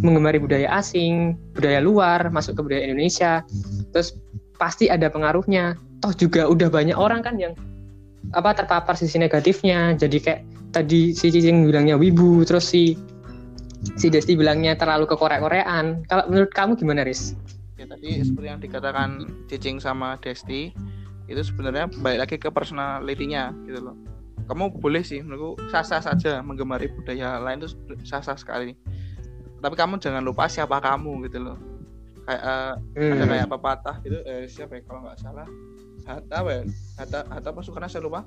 [0.00, 3.44] menggemari budaya asing, budaya luar, masuk ke budaya Indonesia,
[3.92, 4.16] terus
[4.56, 5.76] pasti ada pengaruhnya.
[6.04, 7.52] Toh juga udah banyak orang kan yang
[8.34, 9.94] apa terpapar sisi negatifnya.
[9.96, 10.40] Jadi kayak
[10.72, 12.96] tadi si Cicing bilangnya wibu, terus si
[14.00, 16.08] si Desti bilangnya terlalu ke Korea-Koreaan.
[16.08, 17.36] Kalau menurut kamu gimana, Riz?
[17.76, 19.08] ya tadi seperti yang dikatakan
[19.46, 20.72] Cicing sama Desti
[21.28, 23.96] itu sebenarnya balik lagi ke personalitinya gitu loh
[24.48, 28.72] kamu boleh sih menurutku sah-sah saja menggemari budaya lain itu sah-sah sekali
[29.66, 31.58] tapi kamu jangan lupa siapa kamu gitu loh.
[32.22, 33.26] Kayak ada Hmm.
[33.26, 34.18] kayak pepatah gitu.
[34.22, 35.46] Eh, siapa ya kalau nggak salah.
[36.06, 36.62] Hatta apa ya?
[36.94, 38.22] Hatta Hatta apa Soekarno saya lupa.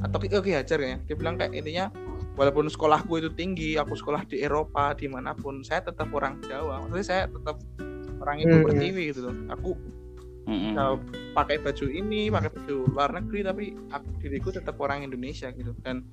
[0.00, 1.04] Atau Ki- oh, Ki Hajar kayaknya.
[1.04, 1.92] Dia bilang kayak intinya
[2.34, 6.80] walaupun sekolahku itu tinggi aku sekolah di Eropa di mana pun saya tetap orang Jawa.
[6.80, 7.60] Maksudnya saya tetap
[8.24, 8.64] orang ibu Hmm.
[8.64, 9.36] pertiwi gitu loh.
[9.52, 9.76] Aku
[10.48, 10.72] Mm-mm.
[10.72, 10.82] bisa
[11.36, 15.76] pakai baju ini pakai baju luar negeri tapi aku diriku tetap orang Indonesia gitu.
[15.84, 16.08] Dan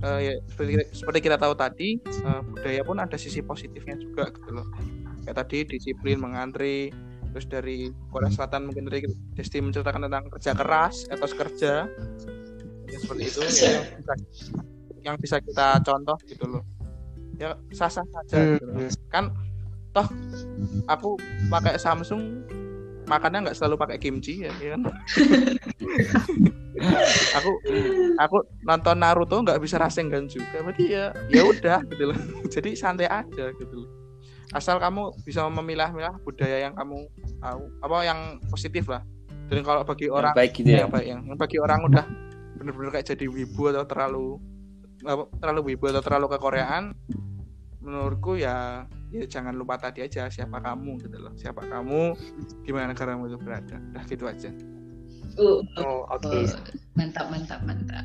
[0.00, 4.50] eh, ya, seperti, seperti kita tahu tadi eh, budaya pun ada sisi positifnya juga gitu
[4.52, 4.66] loh
[5.22, 6.88] kayak tadi disiplin mengantri
[7.30, 11.86] terus dari Korea Selatan mungkin dari Desti menceritakan tentang kerja keras etos kerja
[12.88, 14.12] ya, seperti itu ya, yang bisa,
[15.00, 16.64] yang bisa kita contoh gitu loh
[17.38, 18.52] ya sah sah saja Hmm.
[18.58, 18.90] gitu loh.
[19.08, 19.24] kan
[19.90, 20.06] toh
[20.86, 21.14] aku
[21.48, 22.42] pakai Samsung
[23.10, 24.86] makannya nggak selalu pakai kimchi ya, ya kan?
[27.36, 27.50] Aku
[28.16, 32.18] aku nonton Naruto nggak bisa Rasengan juga berarti ya ya udah gitu loh.
[32.54, 33.90] Jadi santai aja gitu loh.
[34.54, 37.04] Asal kamu bisa memilah-milah budaya yang kamu
[37.42, 39.04] tahu apa yang positif lah.
[39.50, 40.86] Dan kalau bagi Yang orang baik gitu ya.
[40.86, 42.04] yang baik yang yang bagi orang udah
[42.56, 44.26] bener-bener kayak jadi wibu atau terlalu
[45.40, 46.92] terlalu wibu atau terlalu kekoreaan
[47.80, 52.14] menurutku ya ya jangan lupa tadi aja siapa kamu gitu loh siapa kamu
[52.62, 54.50] gimana negaramu itu berada udah gitu aja
[55.38, 56.26] Uh, Oh, oke.
[56.26, 56.42] uh,
[56.98, 58.02] mantap mantap mantap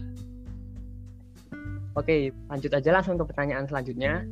[1.96, 4.28] Oke, lanjut aja langsung ke pertanyaan selanjutnya.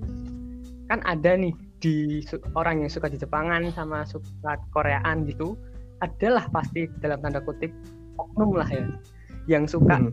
[0.91, 2.19] Kan ada nih di
[2.53, 5.55] orang yang suka di Jepangan sama suka Koreaan gitu,
[6.03, 7.71] adalah pasti dalam tanda kutip
[8.19, 8.83] oknum lah ya,
[9.47, 10.11] yang suka Hmm.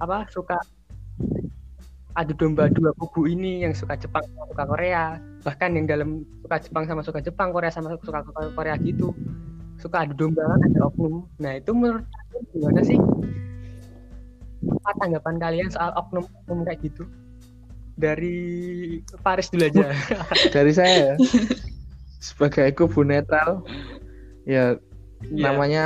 [0.00, 0.56] apa suka
[2.18, 5.04] adu domba dua kubu ini yang suka Jepang sama suka Korea,
[5.46, 9.14] bahkan yang dalam suka Jepang sama suka Jepang, Korea sama suka Korea gitu,
[9.78, 11.26] suka adu domba kan ada oknum.
[11.38, 12.98] Nah itu menurut kalian gimana sih?
[14.80, 17.06] Apa tanggapan kalian soal oknum-oknum kayak gitu?
[18.00, 18.36] Dari
[19.20, 19.92] Paris dulu aja.
[20.56, 21.16] dari saya
[22.20, 23.64] sebagai kubu netral
[24.44, 24.76] ya
[25.28, 25.52] Iya.
[25.52, 25.84] namanya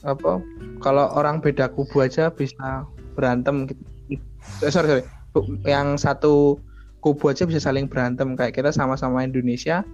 [0.00, 0.40] apa
[0.80, 3.84] kalau orang beda kubu aja bisa berantem gitu.
[4.62, 5.04] Eh, sorry sorry.
[5.68, 6.34] Yang satu
[7.04, 8.34] kubu aja bisa saling berantem.
[8.34, 9.84] Kayak kita sama-sama Indonesia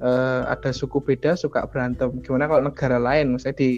[0.00, 2.08] eh, ada suku beda suka berantem.
[2.22, 3.34] Gimana kalau negara lain?
[3.34, 3.70] Misalnya di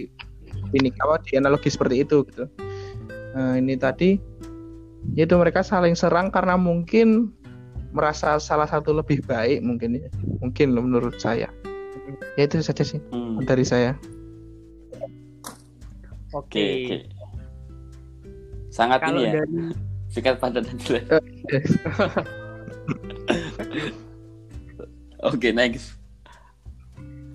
[0.73, 2.45] ini apa di analogi seperti itu gitu.
[3.33, 4.15] Eh, ini tadi
[5.19, 7.33] itu mereka saling serang karena mungkin
[7.93, 10.07] merasa salah satu lebih baik mungkin ya.
[10.41, 11.49] Mungkin loh menurut saya.
[12.37, 13.41] Ya itu saja sih Hmm.
[13.45, 13.97] dari saya.
[16.33, 16.97] Oke, oke.
[18.73, 19.59] Sangat Kalau ini ya, dari
[20.13, 21.09] singkat padat dan jelas.
[25.23, 25.95] Oke, next.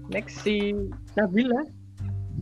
[0.08, 0.72] next si
[1.16, 1.64] Nabila,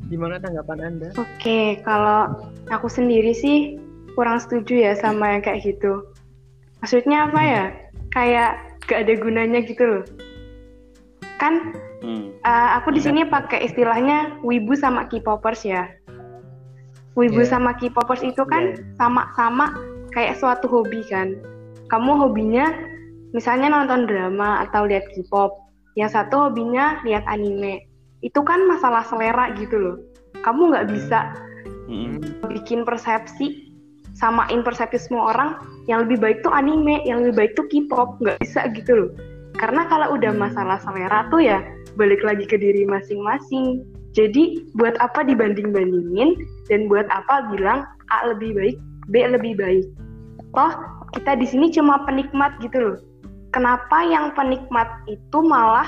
[0.06, 1.08] gimana tanggapan anda?
[1.16, 2.30] Oke, kalau
[2.70, 3.78] aku sendiri sih
[4.14, 6.02] kurang setuju ya sama yang kayak gitu.
[6.78, 7.64] Maksudnya apa ya?
[8.12, 8.50] Kayak
[8.86, 10.04] gak ada gunanya gitu loh.
[11.40, 12.28] Kan Hmm.
[12.38, 15.90] eh, aku di sini pakai istilahnya wibu sama K-popers ya.
[17.16, 17.56] Wibu Iya.
[17.56, 19.72] sama K-popers itu kan sama-sama
[20.16, 21.36] kayak suatu hobi kan.
[21.92, 22.72] Kamu hobinya
[23.36, 25.52] misalnya nonton drama atau lihat K-pop.
[25.92, 27.84] Yang satu hobinya lihat anime.
[28.24, 29.96] Itu kan masalah selera gitu loh.
[30.40, 31.36] Kamu nggak bisa
[31.86, 32.18] Hmm.
[32.50, 33.70] bikin persepsi
[34.16, 35.50] samain persepsi semua orang
[35.86, 39.10] yang lebih baik tuh anime, yang lebih baik tuh K-pop, nggak bisa gitu loh.
[39.54, 41.62] Karena kalau udah masalah selera tuh ya
[42.00, 43.84] balik lagi ke diri masing-masing.
[44.16, 46.40] Jadi buat apa dibanding-bandingin
[46.72, 48.76] dan buat apa bilang A lebih baik,
[49.12, 49.84] B lebih baik.
[50.56, 50.72] Toh
[51.12, 52.98] kita di sini cuma penikmat gitu loh.
[53.52, 55.86] Kenapa yang penikmat itu malah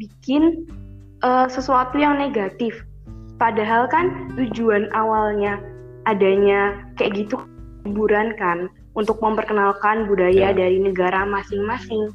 [0.00, 0.64] bikin
[1.20, 2.72] eh, sesuatu yang negatif?
[3.38, 5.60] Padahal kan tujuan awalnya
[6.08, 7.36] adanya kayak gitu
[7.86, 8.66] hiburan kan
[8.98, 10.56] untuk memperkenalkan budaya Ya.
[10.56, 12.10] dari negara masing-masing.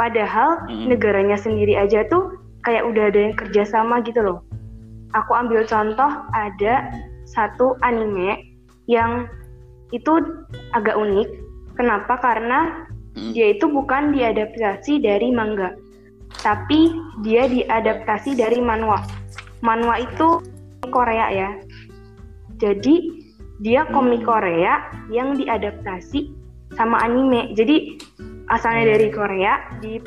[0.00, 0.96] Padahal Mm.
[0.96, 4.40] negaranya sendiri aja tuh kayak udah ada yang kerjasama gitu loh.
[5.12, 6.88] Aku ambil contoh ada
[7.28, 8.40] satu anime
[8.88, 9.28] yang
[9.90, 10.12] itu
[10.74, 11.28] agak unik.
[11.78, 12.18] Kenapa?
[12.20, 12.86] Karena
[13.18, 13.34] Mm.
[13.34, 15.74] dia itu bukan diadaptasi dari manga,
[16.46, 16.94] tapi
[17.26, 19.02] dia diadaptasi dari manhwa.
[19.66, 20.38] Manhwa itu
[20.94, 21.50] Korea ya.
[22.62, 23.20] Jadi
[23.60, 24.30] dia komik Hmm.
[24.30, 24.74] Korea
[25.12, 26.32] yang diadaptasi
[26.78, 27.52] sama anime.
[27.58, 28.00] Jadi
[28.48, 30.00] asalnya dari Korea, di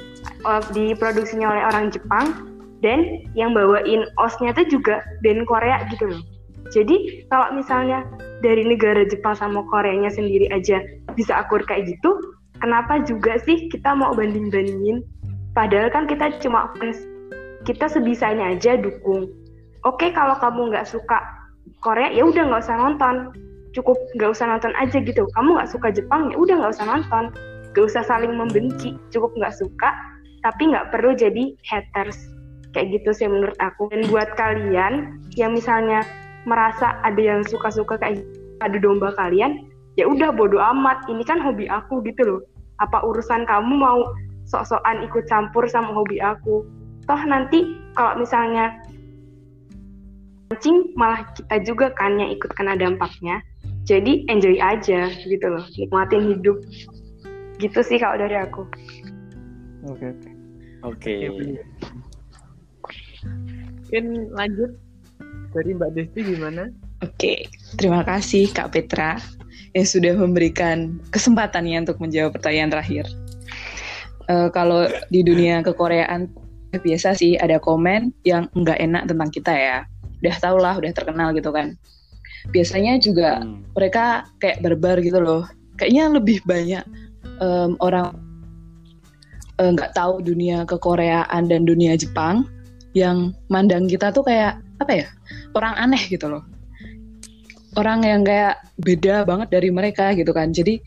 [0.47, 2.49] uh, diproduksinya oleh orang Jepang
[2.81, 6.21] dan yang bawain osnya tuh juga band Korea gitu loh.
[6.71, 8.07] Jadi kalau misalnya
[8.39, 10.79] dari negara Jepang sama Koreanya sendiri aja
[11.17, 12.15] bisa akur kayak gitu,
[12.63, 15.03] kenapa juga sih kita mau banding-bandingin?
[15.53, 17.03] Padahal kan kita cuma fans,
[17.67, 19.27] kita sebisanya aja dukung.
[19.83, 21.19] Oke kalau kamu nggak suka
[21.83, 23.15] Korea ya udah nggak usah nonton,
[23.75, 25.27] cukup nggak usah nonton aja gitu.
[25.35, 27.23] Kamu nggak suka Jepang ya udah nggak usah nonton,
[27.75, 29.91] nggak usah saling membenci, cukup nggak suka,
[30.41, 32.15] tapi nggak perlu jadi haters
[32.73, 33.91] kayak gitu sih menurut aku.
[33.91, 36.01] Dan buat kalian yang misalnya
[36.43, 41.05] merasa ada yang suka-suka kayak gitu, adu domba kalian, ya udah bodo amat.
[41.07, 42.41] Ini kan hobi aku gitu loh.
[42.81, 44.11] Apa urusan kamu mau
[44.47, 46.67] sok-sokan ikut campur sama hobi aku?
[47.07, 48.75] Toh nanti kalau misalnya
[50.51, 53.43] mancing malah kita juga kan yang ikut kena dampaknya.
[53.83, 56.55] Jadi enjoy aja gitu loh, nikmatin hidup.
[57.59, 58.63] Gitu sih kalau dari aku.
[59.83, 60.31] oke oke
[60.83, 61.15] Oke.
[63.23, 64.71] Mungkin lanjut
[65.53, 66.69] dari Mbak Desti gimana?
[67.05, 67.47] Oke,
[67.77, 69.21] terima kasih Kak Petra
[69.73, 73.05] yang sudah memberikan kesempatannya untuk menjawab pertanyaan terakhir.
[74.29, 76.31] Eh, kalau di dunia kekoreaan
[76.73, 79.77] biasa sih ada komen yang nggak enak tentang kita ya.
[80.23, 81.75] Udah tau lah, udah terkenal gitu kan.
[82.49, 83.61] Biasanya juga Hmm.
[83.75, 85.43] mereka kayak barbar gitu loh.
[85.77, 86.83] Kayaknya lebih banyak
[87.41, 88.15] em, orang
[89.61, 92.47] eh, nggak tahu dunia kekoreaan dan dunia Jepang
[92.97, 95.07] yang mandang kita tuh kayak apa ya
[95.55, 96.43] orang aneh gitu loh.
[97.73, 100.53] Orang yang kayak beda banget dari mereka gitu kan.
[100.53, 100.77] Jadi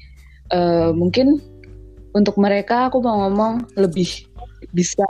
[0.55, 1.43] eh, mungkin
[2.15, 4.29] untuk mereka aku mau ngomong lebih
[4.71, 5.07] bisa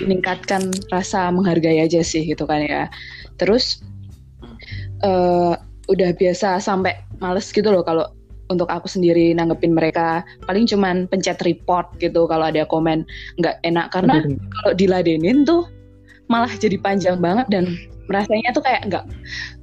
[0.00, 2.88] meningkatkan rasa menghargai aja sih gitu kan ya.
[3.36, 3.84] Terus
[5.04, 5.54] eh,
[5.90, 8.08] udah biasa sampai males gitu loh kalau
[8.50, 13.06] untuk aku sendiri nanggepin mereka paling cuman pencet report gitu kalau ada komen
[13.38, 15.70] nggak enak karena kalau diladenin tuh
[16.26, 17.64] malah jadi panjang banget dan
[18.10, 19.04] rasanya tuh kayak nggak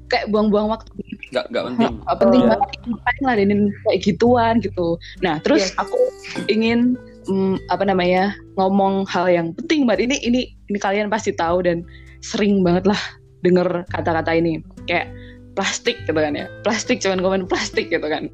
[0.08, 0.92] kayak buang-buang waktu.
[1.36, 1.94] Nggak nggak penting.
[2.00, 2.50] Nggak penting Oh.
[2.56, 4.88] banget ngapain ladenin kayak gituan gitu.
[5.20, 6.00] Nah terus aku
[6.48, 6.96] ingin
[7.28, 10.08] mm, apa namanya ngomong hal yang penting banget.
[10.08, 10.42] Ini ini
[10.72, 11.84] ini kalian pasti tahu dan
[12.24, 13.00] sering banget lah
[13.44, 14.64] denger kata-kata ini.
[14.88, 15.12] Kayak
[15.58, 16.48] plastik gitu kan ya.
[16.64, 18.32] Plastik cuman komen plastik gitu kan.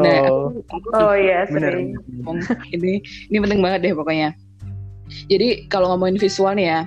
[0.00, 0.54] Nah oh.
[0.70, 1.98] aku, aku Oh iya, sering.
[2.24, 2.40] ngomong
[2.72, 4.32] ini ini penting banget deh pokoknya.
[5.26, 6.80] Jadi kalau ngomongin visual nih ya,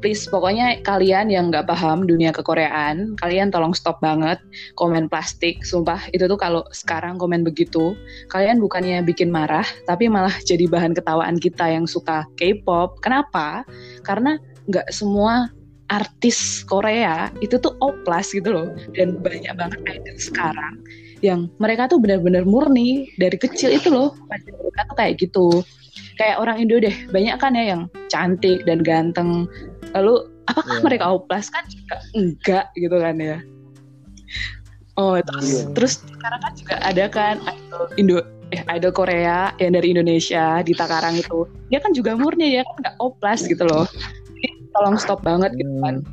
[0.00, 4.40] please pokoknya kalian yang nggak paham dunia kekoreaan, kalian tolong stop banget
[4.78, 5.62] komen plastik.
[5.66, 7.96] Sumpah itu tuh kalau sekarang komen begitu,
[8.30, 13.00] kalian bukannya bikin marah, tapi malah jadi bahan ketawaan kita yang suka K-pop.
[13.02, 13.62] Kenapa?
[14.06, 15.50] Karena nggak semua
[15.86, 18.68] artis Korea itu tuh oplas gitu loh
[18.98, 20.74] dan banyak banget idol sekarang
[21.24, 25.48] yang mereka tuh benar-benar murni dari kecil itu loh mereka tuh kayak gitu
[26.20, 27.82] kayak orang Indo deh banyak kan ya yang
[28.12, 29.48] cantik dan ganteng
[29.94, 30.14] lalu
[30.48, 30.84] apakah Iya.
[30.84, 31.46] mereka oplas?
[31.50, 33.38] Kan juga enggak gitu kan ya.
[34.96, 35.64] Oh terus Iya.
[35.76, 38.16] terus sekarang kan juga ada kan idol Indo
[38.54, 41.50] eh idol Korea yang dari Indonesia di Takarang itu.
[41.68, 43.84] Dia kan juga murni ya kan nggak oplas gitu loh.
[44.38, 46.06] Jadi, tolong stop banget gitu kan.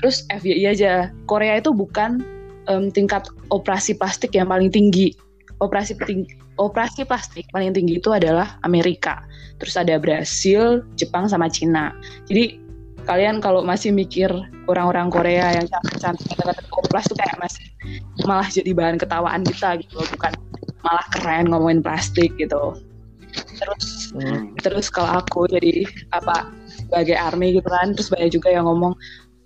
[0.00, 1.10] Terus FYI aja.
[1.26, 2.22] Korea itu bukan
[2.70, 5.12] em, tingkat operasi plastik yang paling tinggi.
[5.58, 9.24] Operasi tinggi operasi plastik paling tinggi itu adalah Amerika.
[9.58, 11.90] Terus ada Brasil Jepang sama Cina.
[12.28, 12.60] Jadi
[13.10, 14.30] kalian kalau masih mikir
[14.70, 17.66] orang-orang Korea yang cantik-cantik kata-kata oplas tuh kayak masih
[18.22, 20.32] malah jadi bahan ketawaan kita gitu loh, bukan
[20.86, 22.78] malah keren ngomongin plastik gitu.
[23.58, 24.58] Terus Hmm.
[24.58, 28.90] terus kalau aku jadi apa sebagai army gitu kan terus banyak juga yang ngomong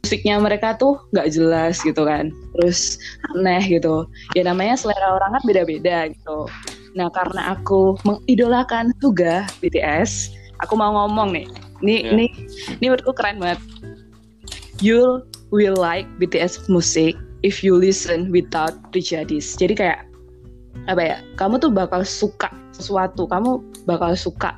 [0.01, 2.33] musiknya mereka tuh nggak jelas gitu kan.
[2.57, 3.01] Terus
[3.33, 4.05] aneh gitu.
[4.37, 6.49] Ya namanya selera orang kan beda-beda gitu.
[6.97, 10.33] Nah karena aku mengidolakan Suga BTS
[10.65, 11.47] aku mau ngomong nih
[11.85, 12.11] ini Ya.
[12.17, 12.27] ini
[12.81, 13.61] ini menurutku keren banget.
[14.81, 15.23] You
[15.53, 17.15] will like BTS musik
[17.45, 19.53] if you listen without prejudice.
[19.55, 20.09] Jadi kayak
[20.89, 23.29] apa ya kamu tuh bakal suka sesuatu.
[23.29, 24.57] Kamu bakal suka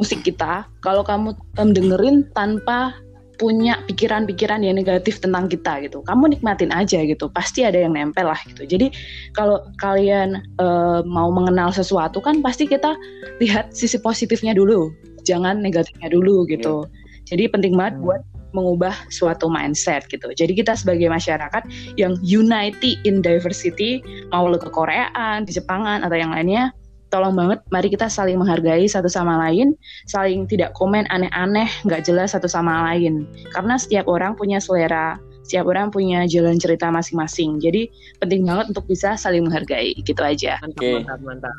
[0.00, 0.66] musik kita.
[0.80, 2.96] Kalau kamu em, dengerin tanpa
[3.34, 6.02] punya pikiran-pikiran yang negatif tentang kita gitu.
[6.06, 7.26] Kamu nikmatin aja gitu.
[7.30, 8.62] Pasti ada yang nempel lah gitu.
[8.66, 8.94] Jadi
[9.34, 12.94] kalau kalian eh, mau mengenal sesuatu kan pasti kita
[13.42, 14.94] lihat sisi positifnya dulu
[15.24, 16.86] jangan negatifnya dulu gitu
[17.24, 18.22] jadi penting banget buat
[18.54, 20.30] mengubah suatu mindset gitu.
[20.30, 21.66] Jadi kita sebagai masyarakat
[21.98, 24.00] yang unity in diversity,
[24.30, 26.70] mau lo ke Koreaan, di Jepangan atau yang lainnya,
[27.10, 29.74] tolong banget mari kita saling menghargai satu sama lain,
[30.06, 33.26] saling tidak komen aneh-aneh, nggak jelas satu sama lain.
[33.50, 37.58] Karena setiap orang punya selera, setiap orang punya jalan cerita masing-masing.
[37.58, 37.90] Jadi
[38.22, 40.62] penting banget untuk bisa saling menghargai, gitu aja.
[40.62, 40.92] Mantap, Oke.
[41.02, 41.56] mantap, mantap.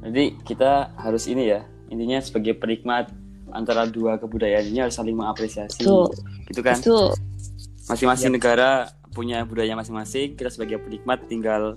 [0.00, 1.60] Jadi kita harus ini ya,
[1.90, 3.10] intinya sebagai penikmat
[3.50, 6.06] antara dua kebudayaan ini harus saling mengapresiasi, Betul.
[6.46, 6.78] gitu kan?
[6.78, 7.10] Betul.
[7.90, 10.38] Masing-masing negara punya budaya masing-masing.
[10.38, 11.74] Kita sebagai penikmat tinggal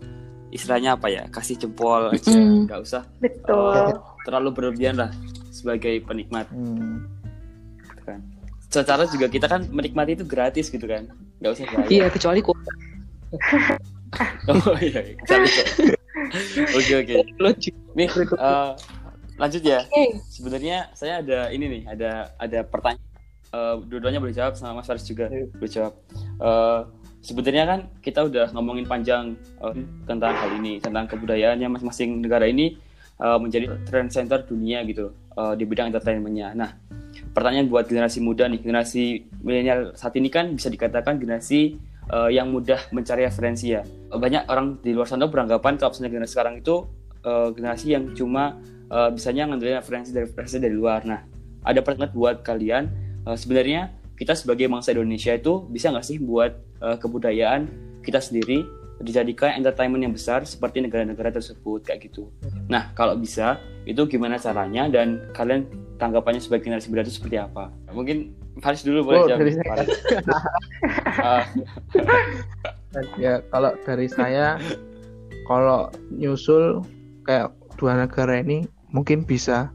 [0.53, 1.25] istilahnya apa ya?
[1.33, 2.69] Kasih jempol aja, Mm.
[2.69, 3.97] nggak usah Betul.
[4.21, 5.09] terlalu berlebihan lah
[5.49, 7.09] sebagai penikmat, Hmm.
[7.81, 8.19] gitu kan?
[8.69, 11.09] Secara juga kita kan menikmati itu gratis gitu kan,
[11.41, 11.89] nggak usah bayar.
[11.89, 12.53] Iya, kecuali ku.
[14.45, 15.67] Oh iya, kecuali kok.
[16.77, 17.13] Oke oke.
[17.97, 18.71] Nih, eh,
[19.37, 19.85] lanjut ya.
[19.85, 20.19] Oke.
[20.29, 23.01] Sebenarnya saya ada ini nih, ada ada pertanyaan.
[23.53, 25.93] Eh, dua-duanya boleh jawab sama Mas Faris juga boleh jawab.
[26.41, 26.81] Eh,
[27.21, 29.73] sebenarnya kan kita udah ngomongin panjang eh,
[30.09, 32.81] tentang hal ini, tentang kebudayaannya masing-masing negara ini
[33.21, 36.57] eh, menjadi trend center dunia gitu eh, di bidang entertainmentnya.
[36.57, 36.73] Nah,
[37.33, 41.77] pertanyaan buat generasi muda nih, generasi milenial saat ini kan bisa dikatakan generasi
[42.09, 43.85] eh, yang mudah mencari referensi ya.
[44.09, 46.89] Banyak orang di luar sana beranggapan kalau misalnya generasi sekarang itu
[47.21, 48.57] eh, generasi yang cuma
[48.93, 51.01] eh, bisanya ngambil referensi dari referensi dari luar.
[51.03, 51.19] Nah,
[51.65, 52.83] ada pertanyaan buat kalian
[53.25, 57.65] eh, sebenarnya kita sebagai bangsa Indonesia itu bisa nggak sih buat eh, kebudayaan
[58.05, 58.61] kita sendiri
[59.03, 62.31] dijadikan entertainment yang besar seperti negara-negara tersebut kayak gitu.
[62.71, 65.67] Nah, kalau bisa itu gimana caranya dan kalian
[65.99, 67.67] tanggapannya sebagai generasi muda itu seperti apa?
[67.91, 68.31] Mungkin
[68.63, 69.39] Faris dulu boleh Oh, jawab.
[69.43, 69.67] dari saya.
[69.67, 69.89] Faris.
[71.23, 71.43] Ah,
[73.15, 74.55] ya kalau dari saya
[75.49, 76.83] kalau nyusul
[77.23, 79.73] kayak dua negara ini mungkin bisa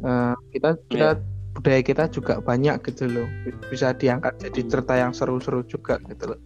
[0.00, 1.08] Eh, kita kita
[1.52, 3.28] budaya kita juga banyak gitu loh.
[3.68, 6.40] Bisa diangkat jadi cerita yang seru-seru juga gitu loh.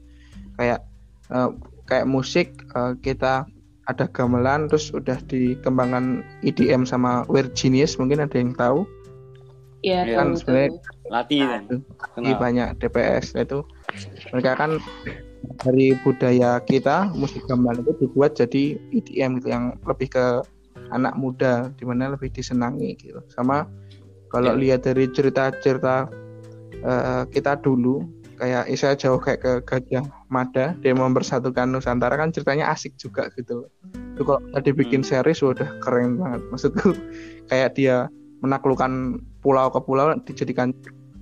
[0.59, 0.83] Kayak
[1.31, 1.51] eh,
[1.87, 3.47] kayak musik eh, kita
[3.85, 8.89] ada gamelan terus udah dikembangkan EDM sama Weird Genius mungkin ada yang tahu?
[9.85, 10.71] Iya, Iya, kan sebenarnya
[11.13, 11.63] latih kan.
[11.69, 11.77] di
[12.17, 12.41] Kenal.
[12.41, 13.61] banyak DPS itu
[14.33, 14.81] mereka kan
[15.61, 20.41] dari budaya kita musik gamelan itu dibuat jadi EDM gitu yang lebih ke
[20.91, 23.65] anak muda di mana lebih disenangi gitu sama
[24.29, 24.59] kalau Ya.
[24.75, 26.11] lihat dari cerita-cerita
[26.75, 28.03] eh, kita dulu
[28.35, 33.63] kayak Isa jauh kayak ke Gajah Mada dia mempersatukan Nusantara kan ceritanya asik juga gitu
[33.63, 33.71] loh.
[34.15, 35.09] itu kalau tadi bikin Hmm.
[35.09, 36.95] series udah keren banget maksudku
[37.51, 38.07] kayak dia
[38.41, 40.75] menaklukkan pulau ke pulau dijadikan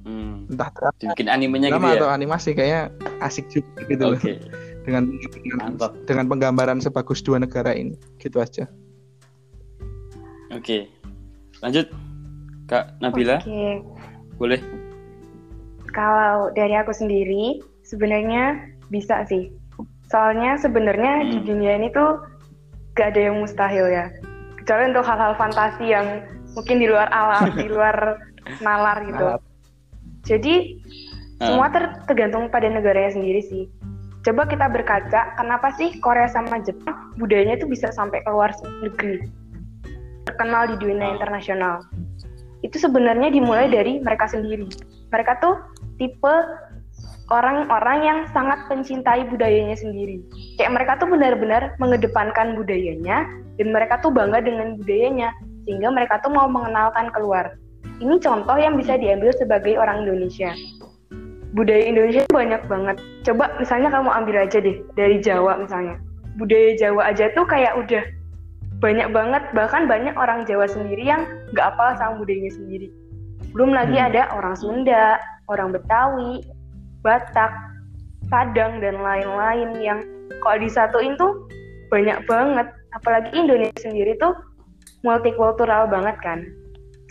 [0.03, 0.51] Hmm.
[0.51, 1.95] entah drama Dibikin animenya gitu ya.
[1.95, 2.91] atau animasi kayaknya
[3.21, 4.35] asik juga gitu loh Oke,
[4.85, 5.95] dengan dengan, mantap.
[6.05, 8.67] dengan penggambaran sebagus dua negara ini gitu aja
[10.53, 10.89] Oke.
[11.61, 11.87] Lanjut
[12.67, 13.83] Kak Nabila, Oke,
[14.37, 14.61] boleh?
[15.93, 18.57] kalau dari aku sendiri sebenarnya
[18.89, 19.53] bisa sih.
[20.09, 21.47] Soalnya sebenarnya di Hmm.
[21.47, 22.21] dunia ini tuh
[22.95, 24.09] gak ada yang mustahil ya.
[24.57, 26.07] Kecuali untuk hal-hal fantasi yang
[26.53, 28.21] mungkin di luar alam, di luar
[28.61, 29.25] nalar gitu.
[29.37, 29.41] Nalar.
[30.23, 30.55] Jadi
[31.41, 31.51] Ah.
[31.51, 33.65] semua ter- tergantung pada negaranya sendiri sih.
[34.23, 39.27] Coba kita berkaca, kenapa sih Korea sama Jepang budayanya itu bisa sampai keluar negeri,
[40.25, 41.15] terkenal di dunia Ah.
[41.19, 41.75] internasional.
[42.63, 44.71] Itu sebenarnya dimulai dari mereka sendiri.
[45.11, 45.59] Mereka tuh
[45.99, 46.35] tipe
[47.33, 50.23] orang-orang yang sangat mencintai budayanya sendiri.
[50.61, 55.33] Kayak mereka tuh benar-benar mengedepankan budayanya dan mereka tuh bangga dengan budayanya
[55.65, 57.57] sehingga mereka tuh mau mengenalkan keluar.
[58.03, 60.55] Ini contoh yang bisa diambil sebagai orang Indonesia.
[61.53, 62.97] Budaya Indonesia banyak banget.
[63.29, 66.01] Coba misalnya kamu ambil aja deh dari Jawa misalnya.
[66.41, 68.03] Budaya Jawa aja tuh kayak udah
[68.83, 71.23] banyak banget, bahkan banyak orang Jawa sendiri yang
[71.55, 72.91] nggak apal sama budayanya sendiri.
[73.55, 74.11] Belum lagi Hmm.
[74.11, 76.43] ada orang Sunda, orang Betawi,
[77.07, 77.53] Batak,
[78.27, 80.01] Padang dan lain-lain yang
[80.43, 81.47] kalau disatuin tuh
[81.95, 82.67] banyak banget.
[82.97, 84.35] Apalagi Indonesia sendiri tuh
[85.07, 86.43] multikultural banget kan.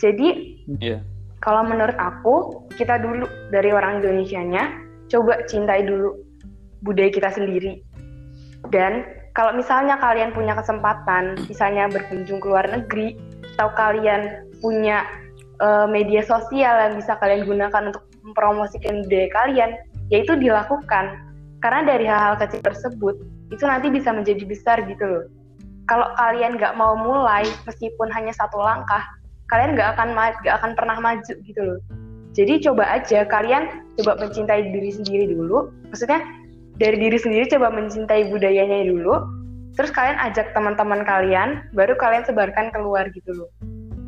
[0.02, 1.00] Jadi Iya.
[1.40, 4.66] kalau menurut aku, kita dulu dari orang Indonesianya,
[5.08, 6.18] coba cintai dulu
[6.82, 7.78] budaya kita sendiri.
[8.74, 13.16] Dan kalau misalnya kalian punya kesempatan, misalnya berkunjung ke luar negeri,
[13.56, 15.04] atau kalian punya
[15.60, 19.70] eh, media sosial yang bisa kalian gunakan untuk mempromosikan budaya kalian,
[20.12, 21.16] yaitu dilakukan.
[21.64, 23.14] Karena dari hal-hal kecil tersebut,
[23.48, 25.24] itu nanti bisa menjadi besar gitu loh.
[25.88, 29.02] Kalau kalian nggak mau mulai, meskipun hanya satu langkah,
[29.48, 31.80] kalian nggak akan nggak akan pernah maju gitu loh.
[32.32, 35.68] Jadi coba aja kalian coba mencintai diri sendiri dulu.
[35.92, 36.24] Maksudnya
[36.80, 39.24] dari diri sendiri coba mencintai budayanya dulu.
[39.72, 43.50] Terus kalian ajak teman-teman kalian, baru kalian sebarkan keluar gitu loh.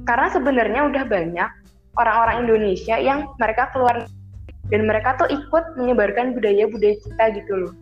[0.05, 1.49] Karena sebenarnya udah banyak
[1.97, 4.05] orang-orang Indonesia yang mereka keluar
[4.69, 7.73] dan mereka tuh ikut menyebarkan budaya-budaya kita gitu loh.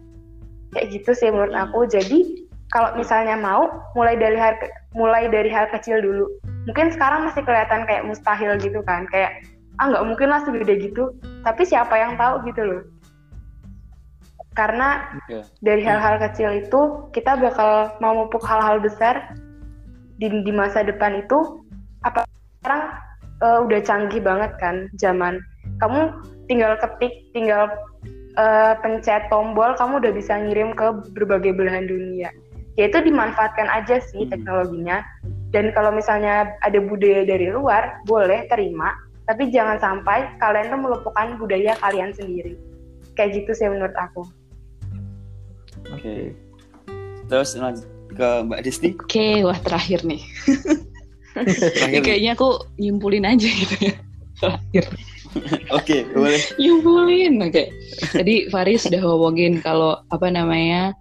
[0.73, 1.91] Kayak gitu sih menurut aku.
[1.91, 4.57] Jadi kalau misalnya mau mulai dari hal
[4.97, 6.27] mulai dari hal kecil dulu
[6.65, 9.45] mungkin sekarang masih kelihatan kayak mustahil gitu kan kayak
[9.79, 11.13] ah nggak mungkin lah segede gitu
[11.45, 12.83] tapi siapa yang tahu gitu loh
[14.53, 15.43] karena Iya.
[15.65, 16.81] dari hal-hal kecil itu
[17.17, 19.33] kita bakal memupuk hal-hal besar
[20.21, 21.65] di, di masa depan itu
[22.05, 22.29] apa
[22.61, 22.85] sekarang
[23.43, 25.41] eh, udah canggih banget kan zaman.
[25.81, 26.15] Kamu
[26.47, 27.73] tinggal ketik tinggal
[28.37, 30.87] eh, pencet tombol kamu udah bisa ngirim ke
[31.17, 32.29] berbagai belahan dunia.
[32.77, 34.33] Yaitu dimanfaatkan aja sih Hmm.
[34.33, 35.05] teknologinya.
[35.53, 38.97] Dan kalau misalnya ada budaya dari luar boleh terima.
[39.29, 42.57] Tapi jangan sampai kalian tuh meluputkan budaya kalian sendiri.
[43.15, 44.25] Kayak gitu sih menurut aku
[45.93, 46.33] Oke.
[47.29, 48.89] Terus lanjut ke Mbak Disti.
[48.97, 50.23] Oke, wah terakhir nih.
[51.33, 52.05] Terakhir.
[52.05, 53.97] Kayaknya aku nyimpulin aja gitu ya.
[54.37, 54.85] Terakhir.
[55.81, 56.37] Oke, boleh.
[56.61, 57.73] Nyimpulin, oke.
[58.13, 60.93] Tadi Faris sudah ngomongin kalau apa namanya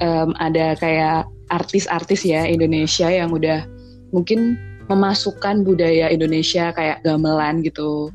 [0.00, 3.68] em, ada kayak artis-artis ya Indonesia yang udah
[4.08, 4.56] mungkin
[4.88, 8.08] memasukkan budaya Indonesia kayak gamelan gitu,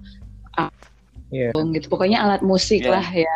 [1.29, 1.53] Iya.
[1.53, 1.85] gitu.
[1.85, 2.97] Pokoknya alat musik Iya.
[2.97, 3.35] lah ya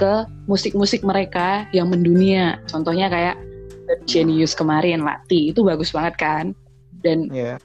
[0.00, 2.56] ke musik-musik mereka yang mendunia.
[2.72, 3.36] Contohnya kayak
[4.08, 6.44] Genius kemarin Lati itu bagus banget kan.
[7.04, 7.60] Dan Iya.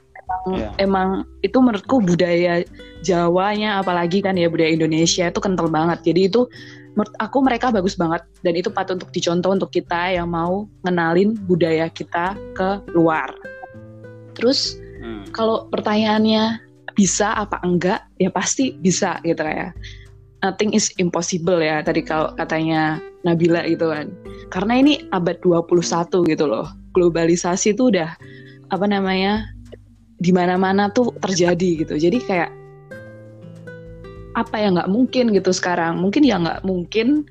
[0.50, 0.74] Iya.
[0.82, 2.66] emang itu menurutku budaya
[3.06, 6.02] Jawanya apalagi kan ya budaya Indonesia itu kental banget.
[6.02, 6.50] Jadi itu
[6.98, 11.38] menurut aku mereka bagus banget dan itu patut untuk dicontoh untuk kita yang mau ngenalin
[11.46, 13.30] budaya kita ke luar.
[14.34, 15.22] Terus Hmm.
[15.30, 16.58] kalau pertanyaannya
[16.96, 19.70] bisa apa enggak ya pasti bisa gitu ya
[20.46, 24.14] nothing is impossible ya tadi kalau katanya Nabila gitu kan.
[24.54, 26.70] Karena ini abad 21 gitu loh.
[26.94, 28.14] Globalisasi tuh udah
[28.70, 29.50] apa namanya
[30.22, 31.94] di mana-mana tuh terjadi gitu.
[31.98, 32.50] Jadi kayak
[34.38, 35.98] apa yang nggak mungkin gitu sekarang.
[35.98, 37.26] Mungkin ya nggak mungkin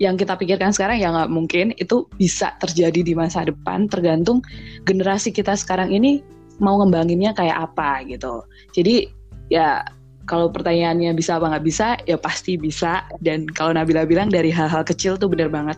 [0.00, 1.76] yang kita pikirkan sekarang ya nggak mungkin.
[1.76, 3.92] Itu bisa terjadi di masa depan.
[3.92, 4.40] Tergantung
[4.88, 6.24] generasi kita sekarang ini
[6.64, 8.40] mau ngembanginnya kayak apa gitu.
[8.72, 9.12] Jadi
[9.52, 9.84] ya
[10.30, 13.02] kalau pertanyaannya bisa apa nggak bisa ya pasti bisa.
[13.18, 15.74] Dan kalau Nabila bilang dari hal-hal kecil tuh bener banget.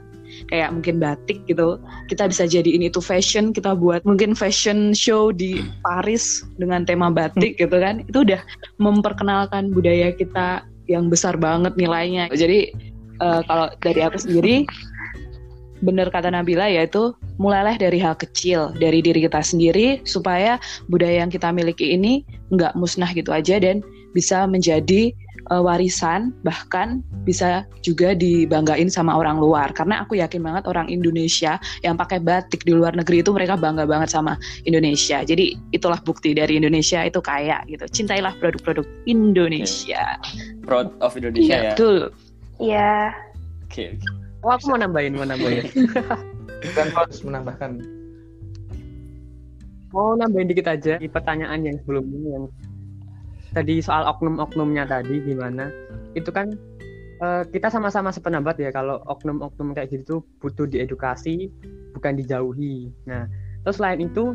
[0.52, 1.80] Kayak mungkin batik gitu.
[2.12, 7.56] Kita bisa jadiin itu fashion kita buat mungkin fashion show di Paris dengan tema batik
[7.56, 8.04] gitu kan.
[8.04, 8.44] Itu udah
[8.76, 12.28] memperkenalkan budaya kita yang besar banget nilainya.
[12.28, 12.76] Jadi
[13.24, 14.68] eh, kalau dari aku sendiri
[15.82, 17.10] bener kata Nabila yaitu
[17.42, 22.20] mulailah dari hal kecil dari diri kita sendiri supaya budaya yang kita miliki ini
[22.52, 23.56] nggak musnah gitu aja.
[23.56, 23.80] Dan
[24.12, 25.12] bisa menjadi
[25.50, 31.58] eh, warisan bahkan bisa juga dibanggain sama orang luar karena aku yakin banget orang Indonesia
[31.82, 34.38] yang pakai batik di luar negeri itu mereka bangga banget sama
[34.68, 40.20] Indonesia jadi itulah bukti dari Indonesia itu kaya gitu cintailah produk-produk Indonesia
[40.62, 41.72] Proud of Indonesia iya ya.
[41.74, 42.12] betul
[42.62, 43.10] Iya.
[43.66, 44.08] Oke, oke.
[44.46, 45.66] Oh, aku mau nambahin, mau nambahin.
[46.78, 47.82] Dan harus menambahkan.
[49.92, 52.44] mau nambahin dikit aja di pertanyaan yang sebelumnya yang
[53.52, 55.68] tadi soal oknum-oknumnya tadi gimana?
[56.12, 56.52] Itu kan
[57.20, 61.48] eh, kita sama-sama sependapat ya kalau oknum-oknum kayak gitu tuh butuh diedukasi
[61.92, 62.90] bukan dijauhi.
[63.06, 63.28] Nah
[63.62, 64.34] terus selain itu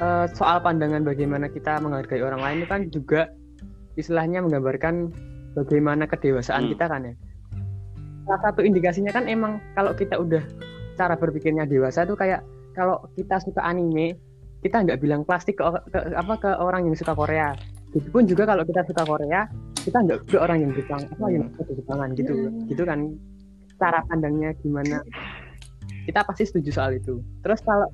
[0.00, 3.20] eh, soal pandangan bagaimana kita menghargai orang lain itu kan juga
[3.94, 5.10] istilahnya menggambarkan
[5.58, 6.72] bagaimana kedewasaan Hmm.
[6.72, 7.14] kita kan ya.
[8.24, 10.40] Salah satu indikasinya kan emang kalau kita udah
[10.94, 12.46] cara berpikirnya dewasa tuh kayak
[12.78, 14.14] kalau kita suka anime
[14.60, 17.56] kita nggak bilang plastik ke, ke- apa ke orang yang suka Korea
[17.90, 21.02] Begitupun juga kalau kita suka Korea kita nggak ke orang yang Jepang.
[21.10, 22.32] Apa yang suka Jepangan gitu
[22.70, 22.98] gitu kan.
[23.80, 25.02] Cara pandangnya gimana?
[26.04, 27.18] Kita pasti setuju soal itu.
[27.42, 27.88] Terus kalau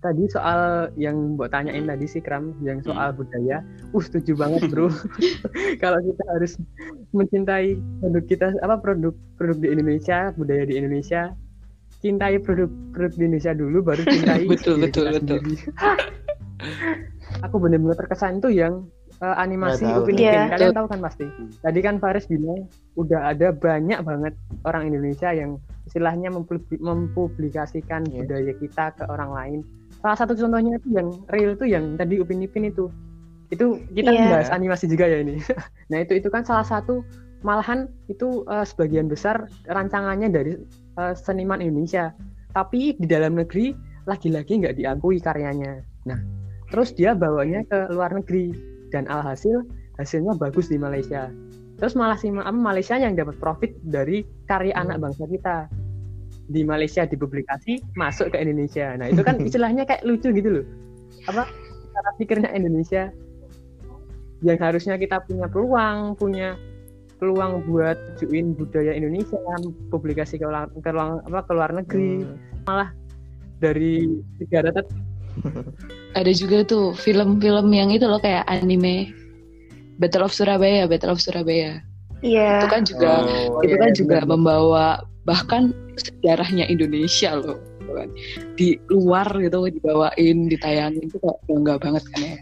[0.00, 3.60] tadi soal yang mbok tanyain tadi sih Kram yang soal budaya
[3.92, 4.88] uh setuju banget bro.
[5.82, 6.56] Kalau kita harus
[7.12, 11.36] mencintai produk kita apa produk produk di Indonesia budaya di Indonesia
[12.00, 15.40] cintai produk produk di Indonesia dulu baru cintai Betul, betul, betul.
[17.44, 18.88] aku benar-benar terkesan tuh yang
[19.20, 20.02] eh, animasi tahu.
[20.02, 20.42] Upin Ipin Iya.
[20.50, 21.48] kalian tahu kan pasti Hmm.
[21.60, 22.64] tadi kan Faris bilang
[22.94, 28.24] udah ada banyak banget orang Indonesia yang istilahnya mempubli- mempublikasikan Iya.
[28.24, 29.58] budaya kita ke orang lain
[30.00, 32.88] salah satu contohnya itu yang real tuh yang tadi Upin Ipin itu
[33.50, 34.26] itu kita Iya.
[34.30, 35.36] bahas animasi juga ya ini
[35.90, 37.02] nah itu itu kan salah satu
[37.40, 40.52] malahan itu eh, sebagian besar rancangannya dari
[40.96, 42.12] eh, seniman Indonesia
[42.50, 43.72] tapi di dalam negeri
[44.04, 46.16] lagi-lagi nggak diakui karyanya nah
[46.70, 48.54] terus dia bawanya ke luar negeri
[48.90, 49.64] dan alhasil
[49.98, 51.30] hasilnya bagus di Malaysia.
[51.80, 55.68] Terus malah si Ma- Malaysia yang dapat profit dari karya anak bangsa kita.
[56.50, 58.92] Di Malaysia dipublikasi masuk ke Indonesia.
[59.00, 60.66] Nah itu kan istilahnya kayak lucu gitu loh.
[61.30, 61.48] Apa
[61.94, 63.08] cara pikirnya Indonesia.
[64.40, 66.56] Yang harusnya kita punya peluang punya
[67.20, 69.36] peluang buat juin budaya Indonesia
[69.92, 72.24] publikasi ke luar, ke luar, apa, ke luar negeri.
[72.24, 72.88] Hmm.
[73.60, 74.08] dari
[74.40, 74.72] negara
[76.12, 79.10] ada juga tuh film-film yang itu loh kayak anime
[79.96, 81.80] Battle of Surabaya Battle of Surabaya
[82.20, 82.60] Iya.
[82.60, 84.28] itu kan juga Oh, itu iya, kan iya, juga benar.
[84.28, 84.86] membawa
[85.24, 88.08] bahkan sejarahnya Indonesia loh gitu kan.
[88.56, 92.36] di luar gitu dibawain ditayangin itu kayak bangga banget kan ya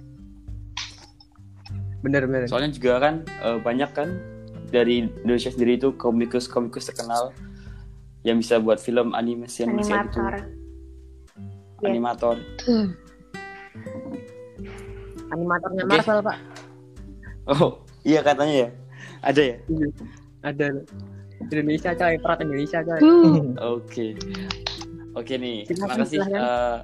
[1.99, 4.09] bener-bener Soalnya juga kan eh, banyak kan
[4.69, 7.31] dari Indonesia sendiri itu komikus-komikus terkenal
[8.23, 10.21] yang bisa buat film animasi animasi gitu.
[11.85, 12.37] Animator.
[12.39, 12.43] Iya.
[12.43, 12.43] Animator.
[12.59, 13.09] tuh
[15.33, 15.91] animatornya Oke.
[15.93, 16.39] Marvel pak
[17.49, 18.71] Oh, iya katanya ya.
[19.25, 19.57] Ada ya?
[20.45, 20.67] ada
[21.49, 24.13] Indonesia coy perat Indonesia coy Uh, Oke.
[25.17, 26.79] Oke nih, terima kasih eh,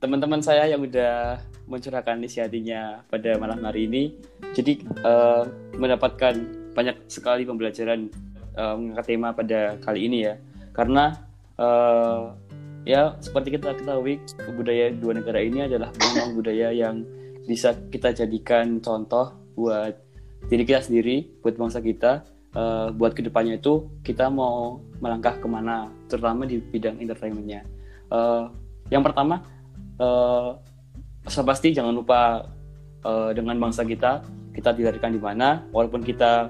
[0.00, 4.16] teman-teman saya yang udah mencurahkan isi hatinya pada malam hari ini.
[4.56, 5.42] Jadi eh,
[5.76, 6.34] mendapatkan
[6.72, 8.08] banyak sekali pembelajaran
[8.56, 10.34] eh, mengangkat tema pada kali ini ya.
[10.72, 11.12] Karena
[11.60, 12.20] eh,
[12.84, 14.20] ya seperti kita ketahui
[14.52, 17.04] budaya dua negara ini adalah memang budaya yang
[17.44, 19.96] bisa kita jadikan contoh buat
[20.48, 25.46] diri kita sendiri, buat bangsa kita, eh, buat ke depannya itu kita mau melangkah ke
[25.48, 27.64] mana, terutama di bidang entertainmentnya.
[28.12, 28.44] Eh,
[28.92, 29.40] yang pertama,
[30.00, 30.50] eh,
[31.24, 32.44] pasti jangan lupa
[33.04, 34.24] eh, dengan bangsa kita,
[34.56, 36.48] kita dilahirkan di mana, walaupun kita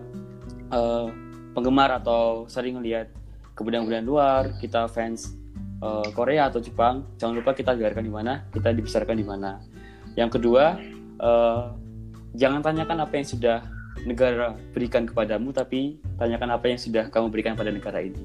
[0.70, 1.07] eh,
[1.55, 3.11] penggemar atau sering lihat
[3.55, 5.35] kebudayaan-kebudayaan luar, kita fans
[5.81, 9.59] eh, Korea atau Jepang, jangan lupa kita dilahirkan di mana, kita dibesarkan di mana.
[10.14, 10.79] Yang kedua,
[11.18, 11.64] eh,
[12.35, 13.59] jangan tanyakan apa yang sudah
[14.05, 18.22] negara berikan kepadamu, tapi tanyakan apa yang sudah kamu berikan pada negara ini.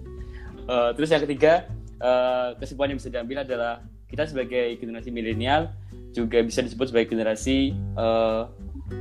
[0.69, 1.65] Eh, terus yang ketiga,
[2.01, 5.69] eh, kesimpulan yang bisa diambil adalah kita sebagai generasi milenial
[6.09, 8.43] juga bisa disebut sebagai generasi eh,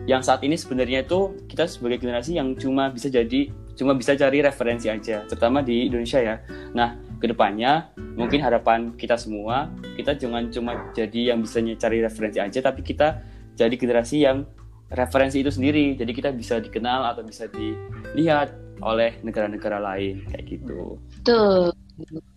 [0.05, 4.45] yang saat ini sebenarnya itu kita sebagai generasi yang cuma bisa jadi cuma bisa cari
[4.45, 6.37] referensi aja, terutama di Indonesia ya.
[6.75, 12.39] Nah, ke depannya mungkin harapan kita semua kita jangan cuma jadi yang bisa cari referensi
[12.39, 13.23] aja, tapi kita
[13.59, 14.47] jadi generasi yang
[14.95, 15.99] referensi itu sendiri.
[15.99, 20.95] Jadi kita bisa dikenal atau bisa dilihat oleh negara-negara lain kayak gitu.
[21.27, 21.75] tuh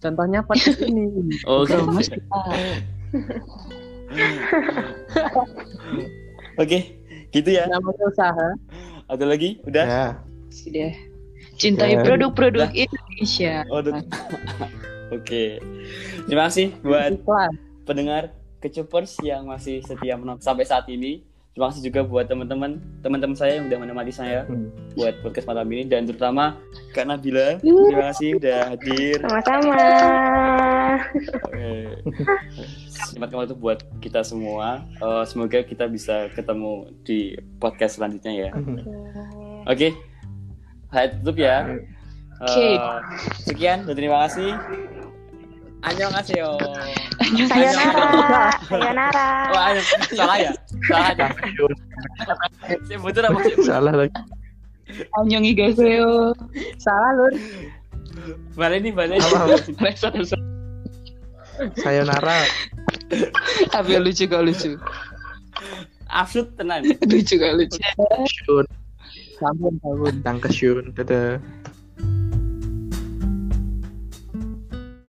[0.01, 1.05] contohnya podcast ini
[1.45, 1.77] Oke.
[1.85, 2.41] Mas kita
[6.57, 6.97] Oke,
[7.29, 7.69] gitu ya.
[7.69, 8.47] namanya usaha
[9.05, 9.61] Ada lagi?
[9.69, 9.85] Udah?
[9.85, 10.07] Ya.
[10.49, 10.91] sudah
[11.61, 12.73] cintai Dan- produk-produk Dah.
[12.73, 13.81] Indonesia Oh.
[15.17, 15.61] Oke.
[16.25, 17.19] Terima kasih buat
[17.83, 21.21] pendengar kecupers yang masih setia menonton sampai saat ini.
[21.51, 24.71] Terima kasih juga buat teman-teman teman-teman saya yang udah menemani saya Hmm.
[24.95, 26.55] buat podcast malam ini dan terutama
[26.95, 27.59] Kak Nabila.
[27.59, 29.19] Terima kasih udah hadir.
[29.19, 29.83] Sama-sama.
[31.43, 31.71] Oke.
[32.87, 34.87] Selamat kembali tuh buat kita semua.
[34.95, 38.49] Eh, semoga kita bisa ketemu di podcast selanjutnya ya.
[39.67, 39.91] Oke.
[40.91, 41.63] Hai tutup ya.
[42.43, 42.75] Oke.
[42.75, 42.79] Eh,
[43.47, 44.51] sekian dan terima kasih.
[45.87, 46.59] Annyeonghaseyo.
[47.47, 48.43] Sayonara.
[48.67, 49.27] Sayonara.
[49.55, 49.87] Oh, annyeong.
[50.11, 50.51] salah ya?
[50.85, 51.27] Salah ya?
[52.85, 53.55] Saya betul apa sih?
[53.63, 54.19] Salah lagi.
[55.15, 56.35] Annyeonghi geseo.
[56.75, 57.33] Salah lur.
[58.59, 59.23] Balik ini balik.
[61.79, 62.37] Sayonara.
[63.71, 64.75] Tapi lucu gak lucu.
[66.11, 66.83] Absurd tenan.
[67.07, 67.79] Lucu gak lucu.
[69.41, 70.21] Sampun, sampun.
[70.21, 70.93] Dankeschön.
[70.93, 71.41] Dadah.